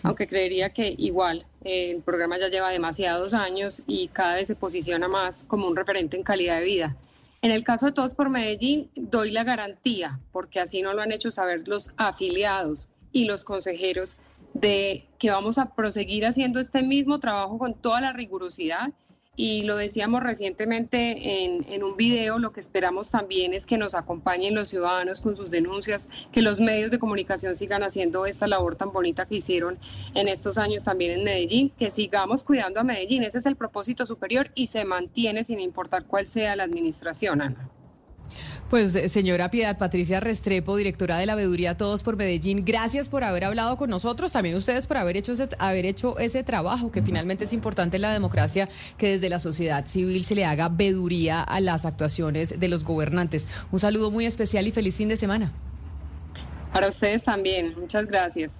aunque 0.03 0.27
creería 0.27 0.69
que 0.69 0.93
igual 0.97 1.45
el 1.63 2.01
programa 2.01 2.37
ya 2.37 2.49
lleva 2.49 2.69
demasiados 2.69 3.33
años 3.33 3.81
y 3.87 4.07
cada 4.09 4.35
vez 4.35 4.47
se 4.47 4.55
posiciona 4.55 5.07
más 5.07 5.43
como 5.47 5.67
un 5.67 5.75
referente 5.75 6.17
en 6.17 6.23
calidad 6.23 6.59
de 6.59 6.65
vida. 6.65 6.95
En 7.41 7.51
el 7.51 7.63
caso 7.63 7.85
de 7.85 7.91
Todos 7.91 8.13
por 8.13 8.29
Medellín, 8.29 8.89
doy 8.95 9.31
la 9.31 9.43
garantía, 9.43 10.19
porque 10.31 10.59
así 10.59 10.81
no 10.81 10.93
lo 10.93 11.01
han 11.01 11.11
hecho 11.11 11.31
saber 11.31 11.67
los 11.67 11.91
afiliados 11.97 12.87
y 13.11 13.25
los 13.25 13.43
consejeros, 13.43 14.17
de 14.53 15.07
que 15.19 15.29
vamos 15.29 15.57
a 15.57 15.75
proseguir 15.75 16.25
haciendo 16.25 16.59
este 16.59 16.81
mismo 16.81 17.19
trabajo 17.19 17.57
con 17.59 17.75
toda 17.75 18.01
la 18.01 18.13
rigurosidad 18.13 18.91
y 19.39 19.61
lo 19.61 19.77
decíamos 19.77 20.23
recientemente 20.23 21.45
en, 21.45 21.83
un 21.83 21.95
video, 21.95 22.39
lo 22.39 22.51
que 22.51 22.59
esperamos 22.59 23.11
también 23.11 23.53
es 23.53 23.67
que 23.67 23.77
nos 23.77 23.93
acompañen 23.93 24.55
los 24.55 24.67
ciudadanos 24.67 25.21
con 25.21 25.37
sus 25.37 25.51
denuncias, 25.51 26.09
que 26.31 26.41
los 26.41 26.59
medios 26.59 26.89
de 26.89 26.97
comunicación 26.97 27.55
sigan 27.55 27.83
haciendo 27.83 28.25
esta 28.25 28.47
labor 28.47 28.75
tan 28.75 28.91
bonita 28.91 29.27
que 29.27 29.35
hicieron 29.35 29.77
en 30.15 30.27
estos 30.27 30.57
años 30.57 30.83
también 30.83 31.11
en 31.11 31.23
Medellín, 31.23 31.69
que 31.77 31.91
sigamos 31.91 32.43
cuidando 32.43 32.79
a 32.79 32.83
Medellín. 32.83 33.21
Ese 33.23 33.37
es 33.37 33.45
el 33.45 33.55
propósito 33.55 34.07
superior 34.07 34.49
y 34.55 34.67
se 34.67 34.83
mantiene 34.85 35.43
sin 35.43 35.59
importar 35.59 36.05
cuál 36.05 36.25
sea 36.25 36.55
la 36.55 36.63
administración, 36.63 37.41
Ana. 37.43 37.69
Pues 38.69 38.95
eh, 38.95 39.09
señora 39.09 39.49
Piedad 39.51 39.77
Patricia 39.77 40.19
Restrepo, 40.19 40.75
directora 40.75 41.17
de 41.17 41.25
la 41.25 41.35
Veeduría 41.35 41.77
Todos 41.77 42.03
por 42.03 42.17
Medellín, 42.17 42.65
gracias 42.65 43.09
por 43.09 43.23
haber 43.23 43.45
hablado 43.45 43.77
con 43.77 43.89
nosotros, 43.89 44.31
también 44.31 44.55
ustedes 44.55 44.87
por 44.87 44.97
haber 44.97 45.17
hecho 45.17 45.31
ese, 45.31 45.49
haber 45.59 45.85
hecho 45.85 46.17
ese 46.19 46.43
trabajo 46.43 46.91
que 46.91 47.01
finalmente 47.01 47.45
es 47.45 47.53
importante 47.53 47.97
en 47.97 48.01
la 48.01 48.13
democracia 48.13 48.69
que 48.97 49.11
desde 49.11 49.29
la 49.29 49.39
sociedad 49.39 49.85
civil 49.85 50.25
se 50.25 50.35
le 50.35 50.45
haga 50.45 50.69
veeduría 50.69 51.41
a 51.41 51.59
las 51.61 51.85
actuaciones 51.85 52.59
de 52.59 52.67
los 52.67 52.83
gobernantes. 52.83 53.47
Un 53.71 53.79
saludo 53.79 54.11
muy 54.11 54.25
especial 54.25 54.67
y 54.67 54.71
feliz 54.71 54.95
fin 54.95 55.09
de 55.09 55.17
semana. 55.17 55.53
Para 56.73 56.89
ustedes 56.89 57.23
también, 57.23 57.73
muchas 57.79 58.05
gracias. 58.05 58.57